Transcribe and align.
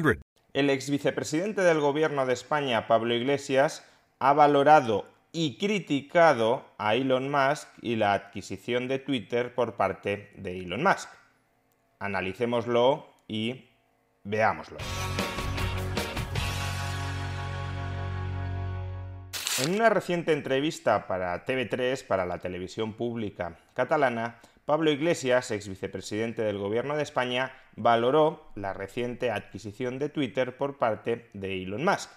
888 0.00 0.20
532 0.20 0.20
3500. 0.20 0.30
El 0.52 0.68
ex 0.70 0.90
vicepresidente 0.90 1.62
del 1.62 1.80
gobierno 1.80 2.26
de 2.26 2.32
España, 2.32 2.88
Pablo 2.88 3.14
Iglesias, 3.14 3.86
ha 4.18 4.32
valorado 4.32 5.06
y 5.32 5.58
criticado 5.58 6.64
a 6.76 6.96
Elon 6.96 7.30
Musk 7.30 7.68
y 7.80 7.94
la 7.96 8.14
adquisición 8.14 8.88
de 8.88 8.98
Twitter 8.98 9.54
por 9.54 9.74
parte 9.74 10.32
de 10.36 10.58
Elon 10.58 10.82
Musk. 10.82 11.08
Analicémoslo 12.00 13.06
y 13.28 13.68
veámoslo. 14.24 14.78
En 19.62 19.74
una 19.74 19.90
reciente 19.90 20.32
entrevista 20.32 21.06
para 21.06 21.44
TV3, 21.44 22.06
para 22.06 22.24
la 22.24 22.38
televisión 22.38 22.94
pública 22.94 23.58
catalana, 23.74 24.40
Pablo 24.70 24.92
Iglesias, 24.92 25.50
ex 25.50 25.66
vicepresidente 25.66 26.42
del 26.42 26.56
Gobierno 26.56 26.94
de 26.94 27.02
España, 27.02 27.52
valoró 27.74 28.52
la 28.54 28.72
reciente 28.72 29.32
adquisición 29.32 29.98
de 29.98 30.10
Twitter 30.10 30.56
por 30.56 30.78
parte 30.78 31.28
de 31.32 31.60
Elon 31.60 31.84
Musk. 31.84 32.08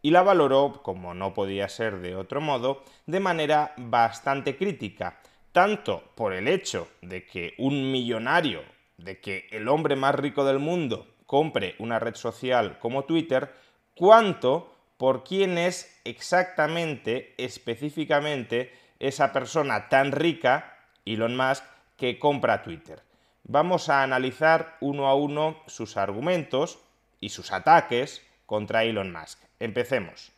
Y 0.00 0.10
la 0.10 0.22
valoró, 0.22 0.80
como 0.82 1.12
no 1.12 1.34
podía 1.34 1.68
ser 1.68 1.98
de 1.98 2.16
otro 2.16 2.40
modo, 2.40 2.84
de 3.04 3.20
manera 3.20 3.74
bastante 3.76 4.56
crítica, 4.56 5.20
tanto 5.52 6.02
por 6.14 6.32
el 6.32 6.48
hecho 6.48 6.88
de 7.02 7.26
que 7.26 7.52
un 7.58 7.92
millonario, 7.92 8.62
de 8.96 9.20
que 9.20 9.46
el 9.50 9.68
hombre 9.68 9.94
más 9.94 10.14
rico 10.14 10.46
del 10.46 10.58
mundo 10.58 11.06
compre 11.26 11.74
una 11.80 11.98
red 11.98 12.14
social 12.14 12.78
como 12.78 13.04
Twitter, 13.04 13.52
cuanto 13.94 14.74
por 14.96 15.22
quién 15.22 15.58
es 15.58 16.00
exactamente, 16.04 17.34
específicamente, 17.36 18.72
esa 18.98 19.34
persona 19.34 19.90
tan 19.90 20.12
rica, 20.12 20.78
Elon 21.04 21.36
Musk, 21.36 21.62
que 22.00 22.18
compra 22.18 22.62
Twitter. 22.62 23.02
Vamos 23.44 23.90
a 23.90 24.02
analizar 24.02 24.78
uno 24.80 25.06
a 25.06 25.14
uno 25.14 25.58
sus 25.66 25.98
argumentos 25.98 26.78
y 27.20 27.28
sus 27.28 27.52
ataques 27.52 28.22
contra 28.46 28.84
Elon 28.84 29.12
Musk. 29.12 29.38
Empecemos. 29.60 30.32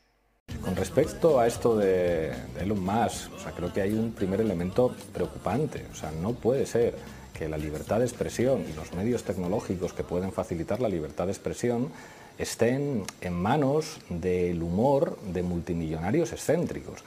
Con 0.60 0.74
respecto 0.74 1.38
a 1.38 1.46
esto 1.46 1.76
de, 1.76 2.32
Elon 2.58 2.84
Musk, 2.84 3.32
o 3.32 3.38
sea, 3.38 3.52
creo 3.52 3.72
que 3.72 3.80
hay 3.80 3.92
un 3.92 4.12
primer 4.12 4.40
elemento 4.40 4.92
preocupante. 5.12 5.86
O 5.92 5.94
sea, 5.94 6.10
no 6.10 6.32
puede 6.32 6.66
ser 6.66 6.96
que 7.32 7.48
la 7.48 7.58
libertad 7.58 8.00
de 8.00 8.06
expresión 8.06 8.66
y 8.68 8.72
los 8.72 8.92
medios 8.92 9.22
tecnológicos 9.22 9.92
que 9.92 10.02
pueden 10.02 10.32
facilitar 10.32 10.80
la 10.80 10.88
libertad 10.88 11.26
de 11.26 11.32
expresión 11.32 11.92
estén 12.38 13.04
en 13.20 13.34
manos 13.34 14.00
del 14.08 14.64
humor 14.64 15.16
de 15.20 15.44
multimillonarios 15.44 16.32
excéntricos. 16.32 17.04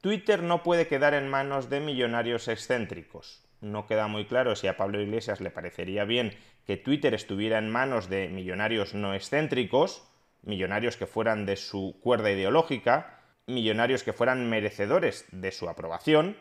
Twitter 0.00 0.42
no 0.42 0.62
puede 0.62 0.86
quedar 0.86 1.12
en 1.12 1.28
manos 1.28 1.68
de 1.68 1.80
millonarios 1.80 2.48
excéntricos. 2.48 3.42
No 3.60 3.86
queda 3.86 4.06
muy 4.06 4.24
claro 4.24 4.56
si 4.56 4.66
a 4.66 4.76
Pablo 4.76 5.00
Iglesias 5.00 5.40
le 5.40 5.50
parecería 5.50 6.04
bien 6.04 6.34
que 6.66 6.76
Twitter 6.76 7.14
estuviera 7.14 7.58
en 7.58 7.70
manos 7.70 8.08
de 8.08 8.28
millonarios 8.28 8.94
no 8.94 9.14
excéntricos, 9.14 10.02
millonarios 10.42 10.96
que 10.96 11.06
fueran 11.06 11.44
de 11.44 11.56
su 11.56 11.98
cuerda 12.00 12.30
ideológica, 12.30 13.20
millonarios 13.46 14.02
que 14.02 14.12
fueran 14.12 14.48
merecedores 14.48 15.26
de 15.32 15.52
su 15.52 15.68
aprobación. 15.68 16.36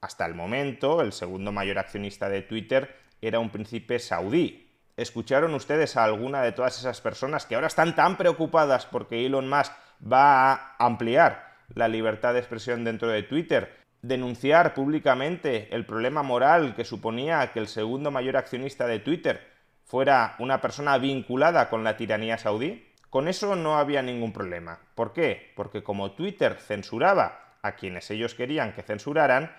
Hasta 0.00 0.26
el 0.26 0.34
momento, 0.34 1.02
el 1.02 1.12
segundo 1.12 1.52
mayor 1.52 1.78
accionista 1.78 2.28
de 2.28 2.42
Twitter 2.42 2.96
era 3.20 3.38
un 3.38 3.50
príncipe 3.50 3.98
saudí. 3.98 4.66
¿Escucharon 4.96 5.54
ustedes 5.54 5.96
a 5.96 6.04
alguna 6.04 6.42
de 6.42 6.52
todas 6.52 6.78
esas 6.78 7.00
personas 7.00 7.46
que 7.46 7.54
ahora 7.54 7.68
están 7.68 7.94
tan 7.94 8.16
preocupadas 8.16 8.86
porque 8.86 9.24
Elon 9.24 9.48
Musk 9.48 9.72
va 10.00 10.52
a 10.52 10.76
ampliar 10.78 11.54
la 11.74 11.86
libertad 11.86 12.32
de 12.32 12.40
expresión 12.40 12.82
dentro 12.84 13.08
de 13.08 13.22
Twitter? 13.22 13.79
Denunciar 14.02 14.72
públicamente 14.72 15.68
el 15.74 15.84
problema 15.84 16.22
moral 16.22 16.74
que 16.74 16.86
suponía 16.86 17.52
que 17.52 17.58
el 17.58 17.68
segundo 17.68 18.10
mayor 18.10 18.38
accionista 18.38 18.86
de 18.86 18.98
Twitter 18.98 19.46
fuera 19.84 20.36
una 20.38 20.62
persona 20.62 20.96
vinculada 20.96 21.68
con 21.68 21.84
la 21.84 21.98
tiranía 21.98 22.38
saudí? 22.38 22.86
Con 23.10 23.28
eso 23.28 23.56
no 23.56 23.76
había 23.76 24.00
ningún 24.00 24.32
problema. 24.32 24.78
¿Por 24.94 25.12
qué? 25.12 25.52
Porque 25.54 25.82
como 25.82 26.12
Twitter 26.12 26.54
censuraba 26.54 27.56
a 27.60 27.72
quienes 27.72 28.10
ellos 28.10 28.34
querían 28.34 28.72
que 28.72 28.82
censuraran, 28.82 29.54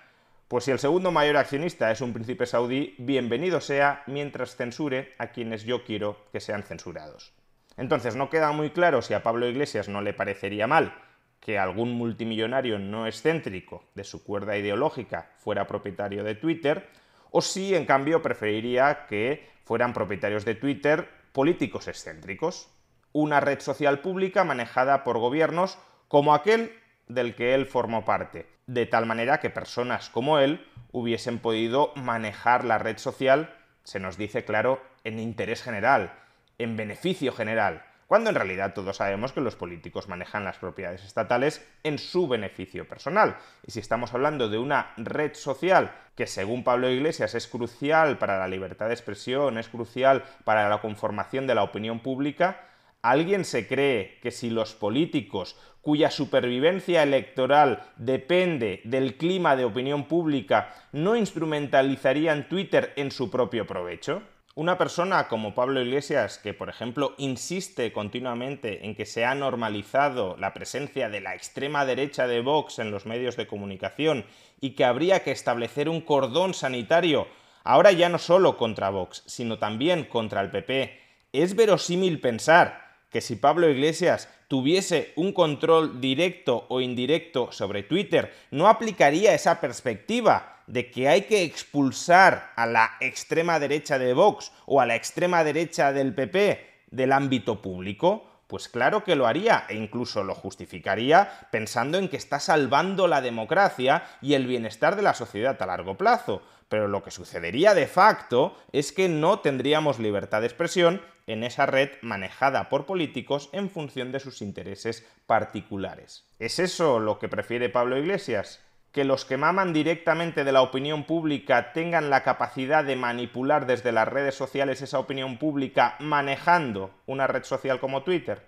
pues 0.48 0.64
si 0.64 0.72
el 0.72 0.80
segundo 0.80 1.12
mayor 1.12 1.38
accionista 1.38 1.92
es 1.92 2.02
un 2.02 2.12
príncipe 2.12 2.48
saudí, 2.48 2.96
bienvenido 2.98 3.62
sea 3.62 4.02
mientras 4.08 4.56
censure 4.56 5.14
a 5.20 5.28
quienes 5.28 5.66
yo 5.66 5.84
quiero 5.84 6.26
que 6.32 6.40
sean 6.40 6.64
censurados. 6.64 7.32
Entonces 7.78 8.16
no 8.16 8.32
queda 8.32 8.52
muy 8.54 8.72
claro 8.72 9.04
si 9.04 9.14
a 9.14 9.22
Pablo 9.22 9.48
Iglesias 9.48 9.88
no 9.88 10.02
le 10.02 10.14
parecería 10.14 10.66
mal 10.66 10.96
que 11.42 11.58
algún 11.60 11.92
multimillonario 11.94 12.80
no 12.80 13.08
excéntrico 13.08 13.84
de 13.96 14.06
su 14.06 14.24
cuerda 14.24 14.58
ideológica 14.58 15.32
fuera 15.40 15.68
propietario 15.68 16.24
de 16.24 16.36
Twitter, 16.36 16.88
o 17.32 17.42
si 17.42 17.76
en 17.76 17.86
cambio 17.86 18.22
preferiría 18.22 19.08
que 19.08 19.50
fueran 19.66 19.94
propietarios 19.94 20.46
de 20.46 20.56
Twitter 20.56 21.10
políticos 21.34 21.88
excéntricos. 21.88 22.70
una 23.14 23.42
red 23.42 23.60
social 23.60 24.00
pública 24.00 24.46
manejada 24.46 25.04
por 25.04 25.18
gobiernos 25.18 25.78
como 26.08 26.34
aquel 26.34 26.72
del 27.10 27.36
que 27.36 27.54
él 27.54 27.66
formó 27.66 28.06
parte, 28.06 28.48
de 28.68 28.86
tal 28.86 29.06
manera 29.06 29.42
que 29.42 29.50
personas 29.50 30.10
como 30.10 30.40
él 30.40 30.66
hubiesen 30.94 31.40
podido 31.40 31.92
manejar 31.96 32.64
la 32.64 32.78
red 32.78 32.98
social, 32.98 33.54
se 33.84 34.00
nos 34.00 34.18
dice 34.18 34.46
claro, 34.46 34.82
en 35.04 35.20
interés 35.20 35.62
general, 35.62 36.14
en 36.58 36.78
beneficio 36.78 37.34
general, 37.34 37.84
cuando 38.12 38.30
en 38.30 38.36
realidad 38.36 38.74
todos 38.74 38.98
sabemos 38.98 39.32
que 39.32 39.40
los 39.40 39.56
políticos 39.56 40.10
manejan 40.10 40.44
las 40.44 40.58
propiedades 40.58 41.02
estatales 41.06 41.66
en 41.82 41.98
su 41.98 42.28
beneficio 42.28 42.86
personal. 42.86 43.38
Y 43.66 43.72
si 43.72 43.80
estamos 43.80 44.14
hablando 44.14 44.50
de 44.50 44.58
una 44.58 44.92
red 44.98 45.34
social 45.34 45.94
que 46.14 46.28
según 46.28 46.66
Pablo 46.66 46.90
Iglesias 46.90 47.36
es 47.36 47.48
crucial 47.48 48.18
para 48.18 48.38
la 48.38 48.50
libertad 48.50 48.88
de 48.88 48.96
expresión, 48.96 49.58
es 49.58 49.70
crucial 49.70 50.26
para 50.44 50.68
la 50.68 50.82
conformación 50.82 51.48
de 51.48 51.56
la 51.56 51.64
opinión 51.64 52.02
pública, 52.02 52.68
¿Alguien 53.02 53.46
se 53.46 53.66
cree 53.66 54.20
que 54.22 54.30
si 54.30 54.52
los 54.52 54.76
políticos 54.76 55.58
cuya 55.82 56.12
supervivencia 56.12 57.02
electoral 57.02 57.82
depende 57.96 58.82
del 58.84 59.18
clima 59.18 59.56
de 59.56 59.66
opinión 59.66 60.04
pública 60.04 60.76
no 60.92 61.16
instrumentalizarían 61.16 62.48
Twitter 62.48 62.94
en 62.98 63.10
su 63.10 63.32
propio 63.32 63.66
provecho? 63.66 64.22
Una 64.54 64.78
persona 64.78 65.30
como 65.30 65.56
Pablo 65.56 65.82
Iglesias, 65.82 66.38
que 66.38 66.54
por 66.54 66.68
ejemplo 66.68 67.16
insiste 67.18 67.94
continuamente 67.94 68.86
en 68.86 68.96
que 68.96 69.06
se 69.06 69.24
ha 69.24 69.34
normalizado 69.34 70.36
la 70.38 70.54
presencia 70.54 71.08
de 71.08 71.22
la 71.22 71.36
extrema 71.36 71.86
derecha 71.86 72.28
de 72.28 72.42
Vox 72.42 72.80
en 72.80 72.92
los 72.92 73.06
medios 73.06 73.38
de 73.38 73.48
comunicación 73.48 74.26
y 74.60 74.72
que 74.72 74.84
habría 74.84 75.24
que 75.24 75.32
establecer 75.32 75.88
un 75.88 76.02
cordón 76.02 76.54
sanitario, 76.54 77.28
ahora 77.64 77.94
ya 77.94 78.10
no 78.10 78.18
solo 78.18 78.58
contra 78.58 78.90
Vox, 78.90 79.24
sino 79.26 79.58
también 79.58 80.04
contra 80.04 80.42
el 80.42 80.52
PP, 80.52 81.00
es 81.32 81.56
verosímil 81.56 82.20
pensar 82.20 82.98
que 83.10 83.22
si 83.22 83.38
Pablo 83.38 83.70
Iglesias 83.70 84.28
tuviese 84.50 85.14
un 85.16 85.32
control 85.32 86.02
directo 86.02 86.66
o 86.68 86.82
indirecto 86.82 87.54
sobre 87.54 87.84
Twitter, 87.84 88.34
no 88.52 88.68
aplicaría 88.68 89.34
esa 89.34 89.62
perspectiva 89.62 90.51
de 90.68 90.92
que 90.92 91.10
hay 91.10 91.24
que 91.24 91.44
expulsar 91.44 92.52
a 92.56 92.66
la 92.66 92.92
extrema 93.00 93.60
derecha 93.60 94.00
de 94.00 94.14
Vox 94.14 94.52
o 94.66 94.82
a 94.82 94.86
la 94.86 94.96
extrema 94.96 95.44
derecha 95.44 95.92
del 95.94 96.14
PP 96.14 96.86
del 96.92 97.12
ámbito 97.12 97.62
público? 97.62 98.28
Pues 98.48 98.68
claro 98.68 99.06
que 99.06 99.16
lo 99.16 99.28
haría 99.28 99.66
e 99.70 99.76
incluso 99.76 100.26
lo 100.26 100.36
justificaría 100.36 101.48
pensando 101.52 101.98
en 101.98 102.10
que 102.10 102.18
está 102.18 102.40
salvando 102.40 103.08
la 103.08 103.22
democracia 103.22 104.04
y 104.22 104.34
el 104.34 104.46
bienestar 104.46 104.98
de 104.98 105.04
la 105.04 105.14
sociedad 105.14 105.62
a 105.62 105.66
largo 105.66 105.96
plazo. 105.96 106.42
Pero 106.68 106.90
lo 106.90 107.02
que 107.02 107.12
sucedería 107.12 107.74
de 107.74 107.88
facto 107.88 108.58
es 108.74 108.92
que 108.92 109.08
no 109.08 109.40
tendríamos 109.40 110.00
libertad 110.00 110.42
de 110.42 110.48
expresión 110.48 111.02
en 111.28 111.44
esa 111.44 111.66
red 111.66 111.92
manejada 112.02 112.68
por 112.68 112.86
políticos 112.86 113.50
en 113.54 113.70
función 113.70 114.12
de 114.12 114.20
sus 114.20 114.42
intereses 114.42 115.08
particulares. 115.28 116.26
¿Es 116.40 116.60
eso 116.60 117.00
lo 117.00 117.20
que 117.20 117.30
prefiere 117.30 117.70
Pablo 117.70 117.98
Iglesias? 117.98 118.60
Que 118.92 119.06
los 119.06 119.24
que 119.24 119.38
maman 119.38 119.72
directamente 119.72 120.44
de 120.44 120.52
la 120.52 120.62
opinión 120.62 121.06
pública 121.06 121.72
tengan 121.72 122.10
la 122.10 122.24
capacidad 122.24 122.84
de 122.84 122.98
manipular 122.98 123.66
desde 123.66 123.92
las 123.92 124.08
redes 124.08 124.36
sociales 124.36 124.82
esa 124.82 125.00
opinión 125.00 125.38
pública 125.38 125.96
manejando 126.00 126.92
una 127.06 127.28
red 127.28 127.44
social 127.44 127.80
como 127.80 128.04
Twitter? 128.04 128.46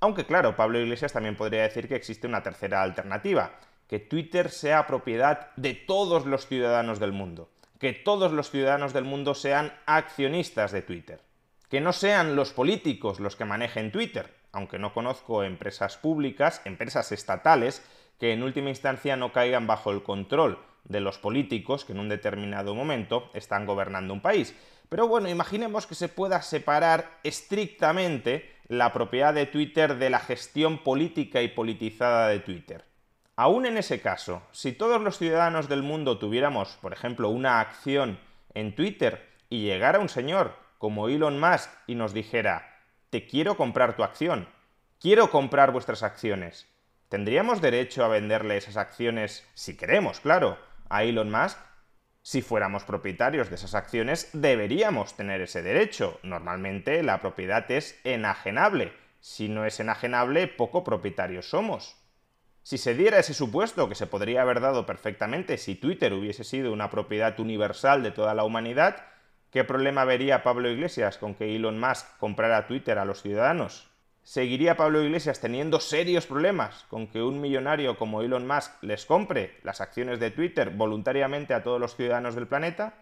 Aunque 0.00 0.26
claro, 0.26 0.54
Pablo 0.54 0.78
Iglesias 0.78 1.12
también 1.12 1.36
podría 1.36 1.62
decir 1.62 1.88
que 1.88 1.96
existe 1.96 2.26
una 2.26 2.42
tercera 2.42 2.82
alternativa, 2.82 3.52
que 3.88 3.98
Twitter 3.98 4.50
sea 4.50 4.86
propiedad 4.86 5.48
de 5.56 5.72
todos 5.74 6.26
los 6.26 6.46
ciudadanos 6.46 7.00
del 7.00 7.12
mundo, 7.12 7.48
que 7.78 7.92
todos 7.92 8.32
los 8.32 8.50
ciudadanos 8.50 8.92
del 8.92 9.04
mundo 9.04 9.34
sean 9.34 9.72
accionistas 9.86 10.72
de 10.72 10.82
Twitter, 10.82 11.20
que 11.70 11.80
no 11.80 11.94
sean 11.94 12.36
los 12.36 12.52
políticos 12.52 13.20
los 13.20 13.36
que 13.36 13.46
manejen 13.46 13.92
Twitter, 13.92 14.34
aunque 14.52 14.78
no 14.78 14.92
conozco 14.92 15.42
empresas 15.42 15.96
públicas, 15.96 16.60
empresas 16.64 17.12
estatales, 17.12 17.82
que 18.18 18.32
en 18.32 18.42
última 18.42 18.70
instancia 18.70 19.16
no 19.16 19.32
caigan 19.32 19.66
bajo 19.66 19.90
el 19.90 20.02
control 20.02 20.58
de 20.84 21.00
los 21.00 21.18
políticos 21.18 21.84
que 21.84 21.92
en 21.92 21.98
un 21.98 22.08
determinado 22.08 22.74
momento 22.74 23.30
están 23.34 23.66
gobernando 23.66 24.14
un 24.14 24.20
país. 24.20 24.54
Pero 24.88 25.08
bueno, 25.08 25.28
imaginemos 25.28 25.86
que 25.86 25.94
se 25.94 26.08
pueda 26.08 26.42
separar 26.42 27.18
estrictamente 27.24 28.54
la 28.68 28.92
propiedad 28.92 29.34
de 29.34 29.46
Twitter 29.46 29.96
de 29.96 30.10
la 30.10 30.20
gestión 30.20 30.78
política 30.78 31.42
y 31.42 31.48
politizada 31.48 32.28
de 32.28 32.40
Twitter. 32.40 32.84
Aún 33.36 33.66
en 33.66 33.76
ese 33.76 34.00
caso, 34.00 34.42
si 34.52 34.72
todos 34.72 35.00
los 35.00 35.18
ciudadanos 35.18 35.68
del 35.68 35.82
mundo 35.82 36.18
tuviéramos, 36.18 36.78
por 36.80 36.92
ejemplo, 36.92 37.28
una 37.28 37.60
acción 37.60 38.18
en 38.54 38.74
Twitter 38.74 39.28
y 39.50 39.62
llegara 39.62 39.98
un 39.98 40.08
señor 40.08 40.54
como 40.78 41.08
Elon 41.08 41.38
Musk 41.38 41.70
y 41.86 41.94
nos 41.96 42.14
dijera, 42.14 42.80
te 43.10 43.26
quiero 43.26 43.56
comprar 43.56 43.94
tu 43.96 44.04
acción, 44.04 44.48
quiero 45.00 45.30
comprar 45.30 45.72
vuestras 45.72 46.02
acciones, 46.02 46.66
¿Tendríamos 47.08 47.60
derecho 47.60 48.04
a 48.04 48.08
venderle 48.08 48.56
esas 48.56 48.76
acciones, 48.76 49.48
si 49.54 49.76
queremos, 49.76 50.18
claro, 50.18 50.58
a 50.88 51.04
Elon 51.04 51.30
Musk? 51.30 51.56
Si 52.22 52.42
fuéramos 52.42 52.82
propietarios 52.82 53.48
de 53.48 53.54
esas 53.54 53.76
acciones, 53.76 54.30
deberíamos 54.32 55.14
tener 55.14 55.40
ese 55.40 55.62
derecho. 55.62 56.18
Normalmente 56.24 57.04
la 57.04 57.20
propiedad 57.20 57.70
es 57.70 58.00
enajenable. 58.02 58.92
Si 59.20 59.48
no 59.48 59.64
es 59.64 59.78
enajenable, 59.78 60.48
poco 60.48 60.82
propietarios 60.82 61.48
somos. 61.48 61.96
Si 62.64 62.78
se 62.78 62.96
diera 62.96 63.20
ese 63.20 63.34
supuesto, 63.34 63.88
que 63.88 63.94
se 63.94 64.08
podría 64.08 64.42
haber 64.42 64.60
dado 64.60 64.86
perfectamente 64.86 65.58
si 65.58 65.76
Twitter 65.76 66.12
hubiese 66.12 66.42
sido 66.42 66.72
una 66.72 66.90
propiedad 66.90 67.38
universal 67.38 68.02
de 68.02 68.10
toda 68.10 68.34
la 68.34 68.42
humanidad, 68.42 69.06
¿qué 69.52 69.62
problema 69.62 70.04
vería 70.04 70.42
Pablo 70.42 70.68
Iglesias 70.68 71.18
con 71.18 71.36
que 71.36 71.54
Elon 71.54 71.78
Musk 71.78 72.18
comprara 72.18 72.66
Twitter 72.66 72.98
a 72.98 73.04
los 73.04 73.22
ciudadanos? 73.22 73.88
¿Seguiría 74.26 74.76
Pablo 74.76 75.04
Iglesias 75.04 75.38
teniendo 75.38 75.78
serios 75.78 76.26
problemas 76.26 76.84
con 76.90 77.06
que 77.06 77.22
un 77.22 77.40
millonario 77.40 77.96
como 77.96 78.22
Elon 78.22 78.44
Musk 78.44 78.72
les 78.82 79.06
compre 79.06 79.56
las 79.62 79.80
acciones 79.80 80.18
de 80.18 80.32
Twitter 80.32 80.70
voluntariamente 80.70 81.54
a 81.54 81.62
todos 81.62 81.80
los 81.80 81.94
ciudadanos 81.94 82.34
del 82.34 82.48
planeta? 82.48 82.94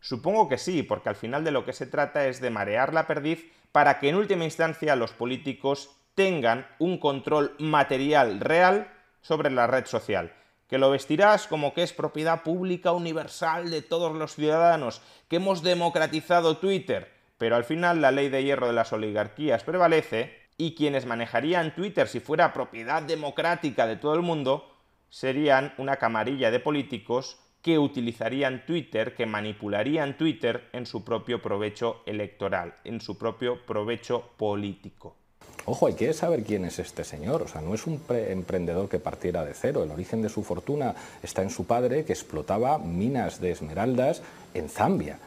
Supongo 0.00 0.48
que 0.48 0.56
sí, 0.56 0.82
porque 0.82 1.10
al 1.10 1.16
final 1.16 1.44
de 1.44 1.50
lo 1.50 1.66
que 1.66 1.74
se 1.74 1.86
trata 1.86 2.26
es 2.28 2.40
de 2.40 2.48
marear 2.48 2.94
la 2.94 3.06
perdiz 3.06 3.52
para 3.72 3.98
que 3.98 4.08
en 4.08 4.14
última 4.14 4.44
instancia 4.44 4.96
los 4.96 5.12
políticos 5.12 5.90
tengan 6.14 6.66
un 6.78 6.96
control 6.96 7.54
material 7.58 8.40
real 8.40 8.90
sobre 9.20 9.50
la 9.50 9.66
red 9.66 9.84
social, 9.84 10.32
que 10.66 10.78
lo 10.78 10.90
vestirás 10.90 11.46
como 11.46 11.74
que 11.74 11.82
es 11.82 11.92
propiedad 11.92 12.42
pública 12.42 12.92
universal 12.92 13.70
de 13.70 13.82
todos 13.82 14.16
los 14.16 14.34
ciudadanos, 14.34 15.02
que 15.28 15.36
hemos 15.36 15.62
democratizado 15.62 16.56
Twitter, 16.56 17.12
pero 17.36 17.54
al 17.54 17.64
final 17.64 18.00
la 18.00 18.12
ley 18.12 18.30
de 18.30 18.44
hierro 18.44 18.68
de 18.68 18.72
las 18.72 18.94
oligarquías 18.94 19.62
prevalece 19.62 20.39
y 20.60 20.74
quienes 20.74 21.06
manejarían 21.06 21.74
Twitter 21.74 22.06
si 22.06 22.20
fuera 22.20 22.52
propiedad 22.52 23.02
democrática 23.02 23.86
de 23.86 23.96
todo 23.96 24.12
el 24.14 24.20
mundo 24.20 24.68
serían 25.08 25.72
una 25.78 25.96
camarilla 25.96 26.50
de 26.50 26.60
políticos 26.60 27.38
que 27.62 27.78
utilizarían 27.78 28.66
Twitter, 28.66 29.14
que 29.14 29.24
manipularían 29.24 30.18
Twitter 30.18 30.68
en 30.74 30.84
su 30.84 31.02
propio 31.02 31.40
provecho 31.40 32.02
electoral, 32.04 32.74
en 32.84 33.00
su 33.00 33.16
propio 33.16 33.64
provecho 33.64 34.32
político. 34.36 35.16
Ojo, 35.64 35.86
hay 35.86 35.94
que 35.94 36.12
saber 36.12 36.42
quién 36.42 36.66
es 36.66 36.78
este 36.78 37.04
señor. 37.04 37.40
O 37.40 37.48
sea, 37.48 37.62
no 37.62 37.72
es 37.72 37.86
un 37.86 38.02
emprendedor 38.10 38.90
que 38.90 38.98
partiera 38.98 39.46
de 39.46 39.54
cero. 39.54 39.82
El 39.82 39.90
origen 39.90 40.20
de 40.20 40.28
su 40.28 40.42
fortuna 40.42 40.94
está 41.22 41.42
en 41.42 41.50
su 41.50 41.66
padre, 41.66 42.04
que 42.04 42.12
explotaba 42.12 42.78
minas 42.78 43.40
de 43.40 43.52
esmeraldas 43.52 44.22
en 44.52 44.68
Zambia 44.68 45.18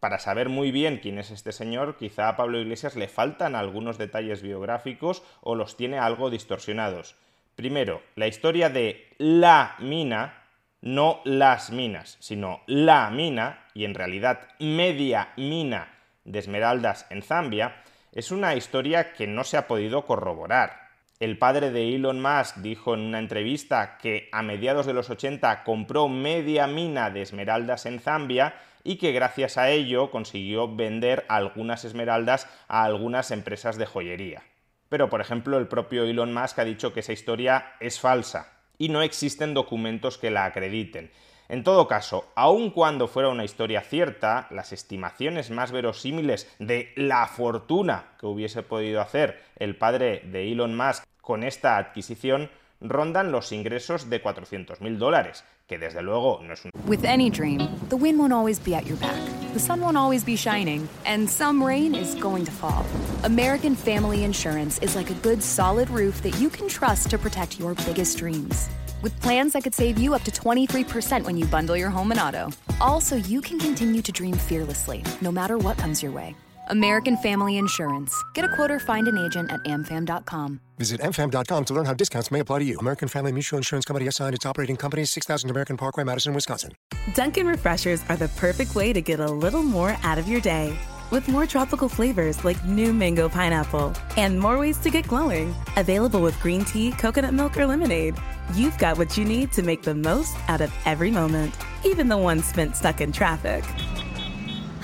para 0.00 0.18
saber 0.18 0.48
muy 0.48 0.70
bien 0.70 0.98
quién 0.98 1.18
es 1.18 1.30
este 1.30 1.52
señor, 1.52 1.96
quizá 1.96 2.28
a 2.28 2.36
Pablo 2.36 2.60
Iglesias 2.60 2.96
le 2.96 3.08
faltan 3.08 3.54
algunos 3.54 3.98
detalles 3.98 4.42
biográficos 4.42 5.22
o 5.40 5.54
los 5.54 5.76
tiene 5.76 5.98
algo 5.98 6.30
distorsionados. 6.30 7.16
Primero, 7.54 8.02
la 8.14 8.26
historia 8.26 8.68
de 8.68 9.08
la 9.18 9.76
mina, 9.78 10.42
no 10.82 11.20
las 11.24 11.70
minas, 11.70 12.18
sino 12.20 12.60
la 12.66 13.10
mina, 13.10 13.64
y 13.72 13.84
en 13.84 13.94
realidad 13.94 14.48
media 14.58 15.32
mina 15.36 15.94
de 16.24 16.38
esmeraldas 16.38 17.06
en 17.10 17.22
Zambia, 17.22 17.82
es 18.12 18.30
una 18.30 18.54
historia 18.54 19.12
que 19.12 19.26
no 19.26 19.44
se 19.44 19.56
ha 19.56 19.66
podido 19.66 20.04
corroborar. 20.04 20.86
El 21.18 21.38
padre 21.38 21.70
de 21.70 21.94
Elon 21.94 22.20
Musk 22.20 22.56
dijo 22.58 22.92
en 22.92 23.00
una 23.00 23.18
entrevista 23.18 23.96
que 23.96 24.28
a 24.32 24.42
mediados 24.42 24.84
de 24.84 24.92
los 24.92 25.08
80 25.08 25.64
compró 25.64 26.08
media 26.08 26.66
mina 26.66 27.08
de 27.10 27.22
esmeraldas 27.22 27.86
en 27.86 28.00
Zambia 28.00 28.54
y 28.86 28.96
que 28.96 29.10
gracias 29.10 29.58
a 29.58 29.68
ello 29.70 30.10
consiguió 30.10 30.74
vender 30.74 31.26
algunas 31.28 31.84
esmeraldas 31.84 32.48
a 32.68 32.84
algunas 32.84 33.32
empresas 33.32 33.76
de 33.76 33.86
joyería. 33.86 34.44
Pero, 34.88 35.10
por 35.10 35.20
ejemplo, 35.20 35.58
el 35.58 35.66
propio 35.66 36.04
Elon 36.04 36.32
Musk 36.32 36.60
ha 36.60 36.64
dicho 36.64 36.92
que 36.92 37.00
esa 37.00 37.12
historia 37.12 37.74
es 37.80 37.98
falsa 37.98 38.52
y 38.78 38.88
no 38.88 39.02
existen 39.02 39.54
documentos 39.54 40.18
que 40.18 40.30
la 40.30 40.44
acrediten. 40.44 41.10
En 41.48 41.64
todo 41.64 41.88
caso, 41.88 42.30
aun 42.36 42.70
cuando 42.70 43.08
fuera 43.08 43.28
una 43.28 43.44
historia 43.44 43.80
cierta, 43.80 44.46
las 44.50 44.72
estimaciones 44.72 45.50
más 45.50 45.72
verosímiles 45.72 46.48
de 46.60 46.92
la 46.96 47.26
fortuna 47.26 48.14
que 48.20 48.26
hubiese 48.26 48.62
podido 48.62 49.00
hacer 49.00 49.42
el 49.56 49.76
padre 49.76 50.22
de 50.26 50.52
Elon 50.52 50.76
Musk 50.76 51.04
con 51.20 51.42
esta 51.42 51.76
adquisición 51.76 52.50
rondan 52.80 53.32
los 53.32 53.52
ingresos 53.52 54.08
de 54.08 54.22
400.000 54.22 54.98
dólares, 54.98 55.44
que 55.66 55.78
desde 55.78 56.02
luego 56.02 56.40
no 56.42 56.52
es 56.52 56.64
un... 56.64 56.70
With 56.86 57.04
any 57.04 57.30
dream, 57.30 57.68
the 57.88 57.96
wind 57.96 58.18
won't 58.18 58.32
always 58.32 58.58
be 58.58 58.74
at 58.74 58.86
your 58.86 58.96
back. 58.98 59.18
The 59.52 59.60
sun 59.60 59.80
won't 59.80 59.96
always 59.96 60.24
be 60.24 60.36
shining, 60.36 60.88
and 61.04 61.28
some 61.28 61.62
rain 61.62 61.94
is 61.94 62.14
going 62.14 62.44
to 62.44 62.52
fall. 62.52 62.84
American 63.24 63.74
Family 63.74 64.24
Insurance 64.24 64.78
is 64.80 64.94
like 64.94 65.10
a 65.10 65.14
good 65.22 65.42
solid 65.42 65.88
roof 65.90 66.22
that 66.22 66.38
you 66.40 66.50
can 66.50 66.68
trust 66.68 67.10
to 67.10 67.18
protect 67.18 67.58
your 67.58 67.74
biggest 67.86 68.18
dreams. 68.18 68.68
With 69.02 69.20
plans 69.20 69.52
that 69.52 69.62
could 69.62 69.74
save 69.74 69.98
you 69.98 70.14
up 70.14 70.22
to 70.22 70.30
23% 70.30 71.24
when 71.24 71.36
you 71.36 71.44
bundle 71.46 71.76
your 71.76 71.90
home 71.90 72.10
and 72.12 72.20
auto. 72.20 72.50
Also, 72.80 73.16
you 73.16 73.40
can 73.40 73.58
continue 73.58 74.02
to 74.02 74.12
dream 74.12 74.36
fearlessly, 74.36 75.04
no 75.20 75.32
matter 75.32 75.58
what 75.58 75.78
comes 75.78 76.02
your 76.02 76.12
way. 76.12 76.34
American 76.68 77.16
Family 77.16 77.56
Insurance. 77.56 78.14
Get 78.34 78.44
a 78.44 78.48
quote 78.48 78.70
or 78.70 78.78
find 78.78 79.08
an 79.08 79.18
agent 79.18 79.50
at 79.50 79.62
amfam.com. 79.64 80.60
Visit 80.78 81.00
mfam.com 81.00 81.64
to 81.64 81.74
learn 81.74 81.86
how 81.86 81.94
discounts 81.94 82.30
may 82.30 82.40
apply 82.40 82.58
to 82.60 82.64
you. 82.64 82.78
American 82.78 83.08
Family 83.08 83.32
Mutual 83.32 83.56
Insurance 83.58 83.84
Company 83.84 84.06
assigned 84.08 84.34
its 84.34 84.44
operating 84.44 84.76
company 84.76 85.04
6000 85.04 85.50
American 85.50 85.76
Parkway, 85.76 86.04
Madison, 86.04 86.34
Wisconsin. 86.34 86.72
Dunkin' 87.14 87.46
Refreshers 87.46 88.02
are 88.08 88.16
the 88.16 88.28
perfect 88.28 88.74
way 88.74 88.92
to 88.92 89.00
get 89.00 89.20
a 89.20 89.26
little 89.26 89.62
more 89.62 89.96
out 90.02 90.18
of 90.18 90.28
your 90.28 90.40
day. 90.40 90.76
With 91.10 91.28
more 91.28 91.46
tropical 91.46 91.88
flavors 91.88 92.44
like 92.44 92.62
new 92.64 92.92
mango 92.92 93.28
pineapple 93.28 93.94
and 94.16 94.38
more 94.38 94.58
ways 94.58 94.76
to 94.78 94.90
get 94.90 95.06
glowing. 95.06 95.54
Available 95.76 96.20
with 96.20 96.38
green 96.40 96.64
tea, 96.64 96.90
coconut 96.90 97.32
milk, 97.32 97.56
or 97.56 97.66
lemonade. 97.66 98.16
You've 98.54 98.76
got 98.78 98.98
what 98.98 99.16
you 99.16 99.24
need 99.24 99.52
to 99.52 99.62
make 99.62 99.82
the 99.82 99.94
most 99.94 100.36
out 100.48 100.60
of 100.60 100.74
every 100.84 101.10
moment, 101.10 101.54
even 101.84 102.08
the 102.08 102.18
ones 102.18 102.44
spent 102.44 102.76
stuck 102.76 103.00
in 103.00 103.12
traffic. 103.12 103.64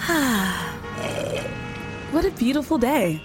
What 2.13 2.27
a 2.27 2.31
beautiful 2.33 2.77
day. 2.77 3.23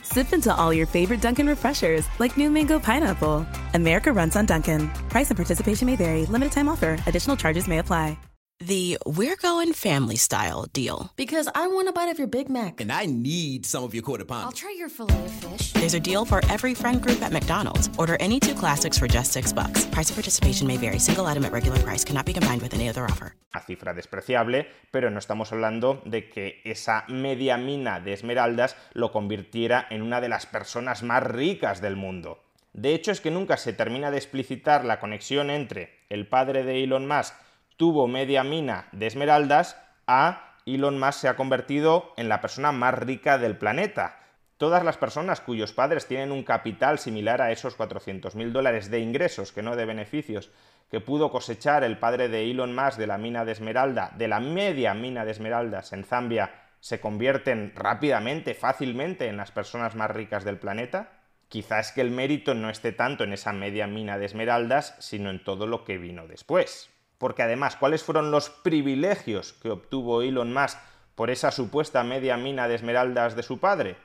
Sip 0.00 0.32
into 0.32 0.54
all 0.54 0.72
your 0.72 0.86
favorite 0.86 1.20
Dunkin' 1.20 1.48
refreshers 1.48 2.06
like 2.20 2.36
new 2.36 2.52
mango 2.52 2.78
pineapple. 2.78 3.44
America 3.74 4.12
runs 4.12 4.36
on 4.36 4.46
Dunkin'. 4.46 4.88
Price 5.08 5.28
and 5.30 5.36
participation 5.36 5.86
may 5.86 5.96
vary. 5.96 6.24
Limited 6.24 6.52
time 6.52 6.68
offer. 6.68 6.96
Additional 7.06 7.36
charges 7.36 7.66
may 7.66 7.78
apply. 7.78 8.16
The 8.60 8.98
We're 9.06 9.36
Going 9.36 9.72
Family 9.72 10.16
Style 10.16 10.66
deal. 10.72 11.12
Because 11.14 11.48
I 11.54 11.68
want 11.68 11.88
a 11.88 11.92
bite 11.92 12.08
of 12.08 12.18
your 12.18 12.26
Big 12.26 12.48
Mac. 12.48 12.80
And 12.80 12.90
I 12.90 13.06
need 13.06 13.64
some 13.64 13.84
of 13.84 13.94
your 13.94 14.02
quarter 14.02 14.24
pound. 14.24 14.46
I'll 14.46 14.50
try 14.50 14.74
your 14.76 14.88
filet 14.88 15.14
of 15.14 15.30
fish. 15.30 15.72
There's 15.74 15.94
a 15.94 16.00
deal 16.00 16.24
for 16.24 16.44
every 16.50 16.74
friend 16.74 17.00
group 17.00 17.22
at 17.22 17.30
McDonald's. 17.30 17.88
Order 17.98 18.16
any 18.18 18.40
two 18.40 18.54
classics 18.54 18.98
for 18.98 19.06
just 19.06 19.32
six 19.32 19.52
bucks. 19.52 19.84
Price 19.86 20.08
and 20.08 20.16
participation 20.16 20.66
may 20.66 20.76
vary. 20.76 20.98
Single 20.98 21.24
item 21.26 21.44
at 21.44 21.52
regular 21.52 21.78
price 21.78 22.04
cannot 22.04 22.26
be 22.26 22.32
combined 22.32 22.60
with 22.60 22.74
any 22.74 22.88
other 22.88 23.04
offer. 23.04 23.36
A 23.54 23.60
cifra 23.60 23.94
despreciable, 23.94 24.66
pero 24.90 25.08
no 25.08 25.20
estamos 25.20 25.52
hablando 25.52 26.02
de 26.04 26.28
que 26.28 26.60
esa 26.64 27.04
media 27.06 27.58
mina 27.58 28.00
de 28.00 28.12
esmeraldas 28.12 28.74
lo 28.92 29.12
convirtiera 29.12 29.86
en 29.88 30.02
una 30.02 30.20
de 30.20 30.30
las 30.30 30.46
personas 30.46 31.04
más 31.04 31.22
ricas 31.22 31.80
del 31.80 31.94
mundo. 31.94 32.42
De 32.72 32.92
hecho, 32.92 33.12
es 33.12 33.20
que 33.20 33.30
nunca 33.30 33.56
se 33.56 33.72
termina 33.72 34.10
de 34.10 34.16
explicitar 34.16 34.84
la 34.84 34.98
conexión 34.98 35.48
entre 35.48 36.00
el 36.08 36.26
padre 36.26 36.64
de 36.64 36.82
Elon 36.82 37.06
Musk 37.06 37.34
tuvo 37.78 38.08
media 38.08 38.42
mina 38.42 38.88
de 38.90 39.06
esmeraldas 39.06 39.80
a 40.08 40.56
Elon 40.66 40.98
Musk 40.98 41.20
se 41.20 41.28
ha 41.28 41.36
convertido 41.36 42.12
en 42.16 42.28
la 42.28 42.40
persona 42.40 42.72
más 42.72 42.92
rica 42.92 43.38
del 43.38 43.56
planeta. 43.56 44.18
Todas 44.56 44.84
las 44.84 44.96
personas 44.96 45.40
cuyos 45.40 45.72
padres 45.72 46.06
tienen 46.06 46.32
un 46.32 46.42
capital 46.42 46.98
similar 46.98 47.40
a 47.40 47.52
esos 47.52 47.78
400.000 47.78 48.50
dólares 48.50 48.90
de 48.90 48.98
ingresos, 48.98 49.52
que 49.52 49.62
no 49.62 49.76
de 49.76 49.86
beneficios, 49.86 50.50
que 50.90 51.00
pudo 51.00 51.30
cosechar 51.30 51.84
el 51.84 51.98
padre 51.98 52.28
de 52.28 52.50
Elon 52.50 52.74
Musk 52.74 52.98
de 52.98 53.06
la 53.06 53.16
mina 53.16 53.44
de 53.44 53.52
esmeralda, 53.52 54.10
de 54.18 54.26
la 54.26 54.40
media 54.40 54.92
mina 54.92 55.24
de 55.24 55.30
esmeraldas 55.30 55.92
en 55.92 56.02
Zambia, 56.02 56.50
se 56.80 57.00
convierten 57.00 57.72
rápidamente, 57.76 58.54
fácilmente 58.54 59.28
en 59.28 59.36
las 59.36 59.52
personas 59.52 59.94
más 59.94 60.10
ricas 60.10 60.42
del 60.44 60.58
planeta? 60.58 61.12
Quizás 61.48 61.92
que 61.92 62.00
el 62.00 62.10
mérito 62.10 62.54
no 62.54 62.70
esté 62.70 62.90
tanto 62.90 63.22
en 63.22 63.32
esa 63.32 63.52
media 63.52 63.86
mina 63.86 64.18
de 64.18 64.26
esmeraldas, 64.26 64.96
sino 64.98 65.30
en 65.30 65.44
todo 65.44 65.68
lo 65.68 65.84
que 65.84 65.96
vino 65.96 66.26
después. 66.26 66.90
Porque 67.18 67.42
además, 67.42 67.76
¿cuáles 67.76 68.02
fueron 68.02 68.30
los 68.30 68.48
privilegios 68.48 69.52
que 69.54 69.70
obtuvo 69.70 70.22
Elon 70.22 70.52
Musk 70.54 70.78
por 71.14 71.30
esa 71.30 71.50
supuesta 71.50 72.04
media 72.04 72.36
mina 72.36 72.68
de 72.68 72.76
esmeraldas 72.76 73.34
de 73.34 73.42
su 73.42 73.58
padre? 73.58 73.96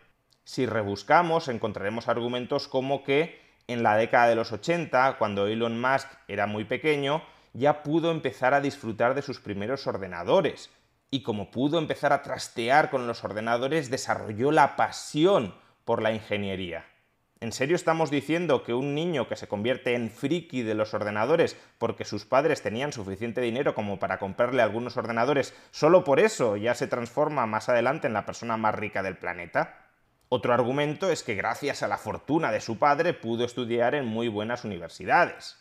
Si 0.44 0.66
rebuscamos, 0.66 1.48
encontraremos 1.48 2.08
argumentos 2.08 2.68
como 2.68 3.04
que 3.04 3.42
en 3.68 3.84
la 3.84 3.96
década 3.96 4.28
de 4.28 4.36
los 4.36 4.52
80, 4.52 5.18
cuando 5.18 5.48
Elon 5.48 5.80
Musk 5.80 6.08
era 6.28 6.48
muy 6.48 6.66
pequeño, 6.66 7.24
ya 7.54 7.84
pudo 7.84 8.12
empezar 8.12 8.54
a 8.54 8.62
disfrutar 8.62 9.14
de 9.14 9.22
sus 9.22 9.40
primeros 9.40 9.88
ordenadores. 9.88 10.70
Y 11.12 11.22
como 11.22 11.52
pudo 11.52 11.78
empezar 11.78 12.12
a 12.12 12.24
trastear 12.24 12.90
con 12.90 13.08
los 13.08 13.24
ordenadores, 13.24 13.90
desarrolló 13.90 14.52
la 14.52 14.76
pasión 14.76 15.56
por 15.86 16.02
la 16.02 16.12
ingeniería. 16.12 16.86
¿En 17.44 17.52
serio 17.52 17.76
estamos 17.76 18.10
diciendo 18.10 18.64
que 18.64 18.74
un 18.74 18.96
niño 18.96 19.28
que 19.28 19.36
se 19.36 19.50
convierte 19.50 19.96
en 19.96 20.10
friki 20.10 20.64
de 20.64 20.76
los 20.76 20.94
ordenadores 20.94 21.58
porque 21.78 22.06
sus 22.06 22.24
padres 22.24 22.62
tenían 22.62 22.94
suficiente 22.94 23.42
dinero 23.42 23.76
como 23.76 24.00
para 24.00 24.18
comprarle 24.18 24.62
algunos 24.62 24.96
ordenadores, 24.96 25.54
solo 25.70 26.06
por 26.06 26.22
eso 26.22 26.56
ya 26.56 26.74
se 26.74 26.88
transforma 26.88 27.46
más 27.46 27.68
adelante 27.68 28.08
en 28.08 28.14
la 28.14 28.26
persona 28.26 28.56
más 28.56 28.76
rica 28.76 29.04
del 29.04 29.18
planeta? 29.18 29.76
Otro 30.30 30.54
argumento 30.54 31.12
es 31.12 31.22
que 31.22 31.36
gracias 31.36 31.84
a 31.84 31.90
la 31.90 31.98
fortuna 31.98 32.50
de 32.50 32.62
su 32.62 32.80
padre 32.80 33.14
pudo 33.14 33.44
estudiar 33.44 33.94
en 33.94 34.06
muy 34.06 34.30
buenas 34.30 34.64
universidades. 34.64 35.58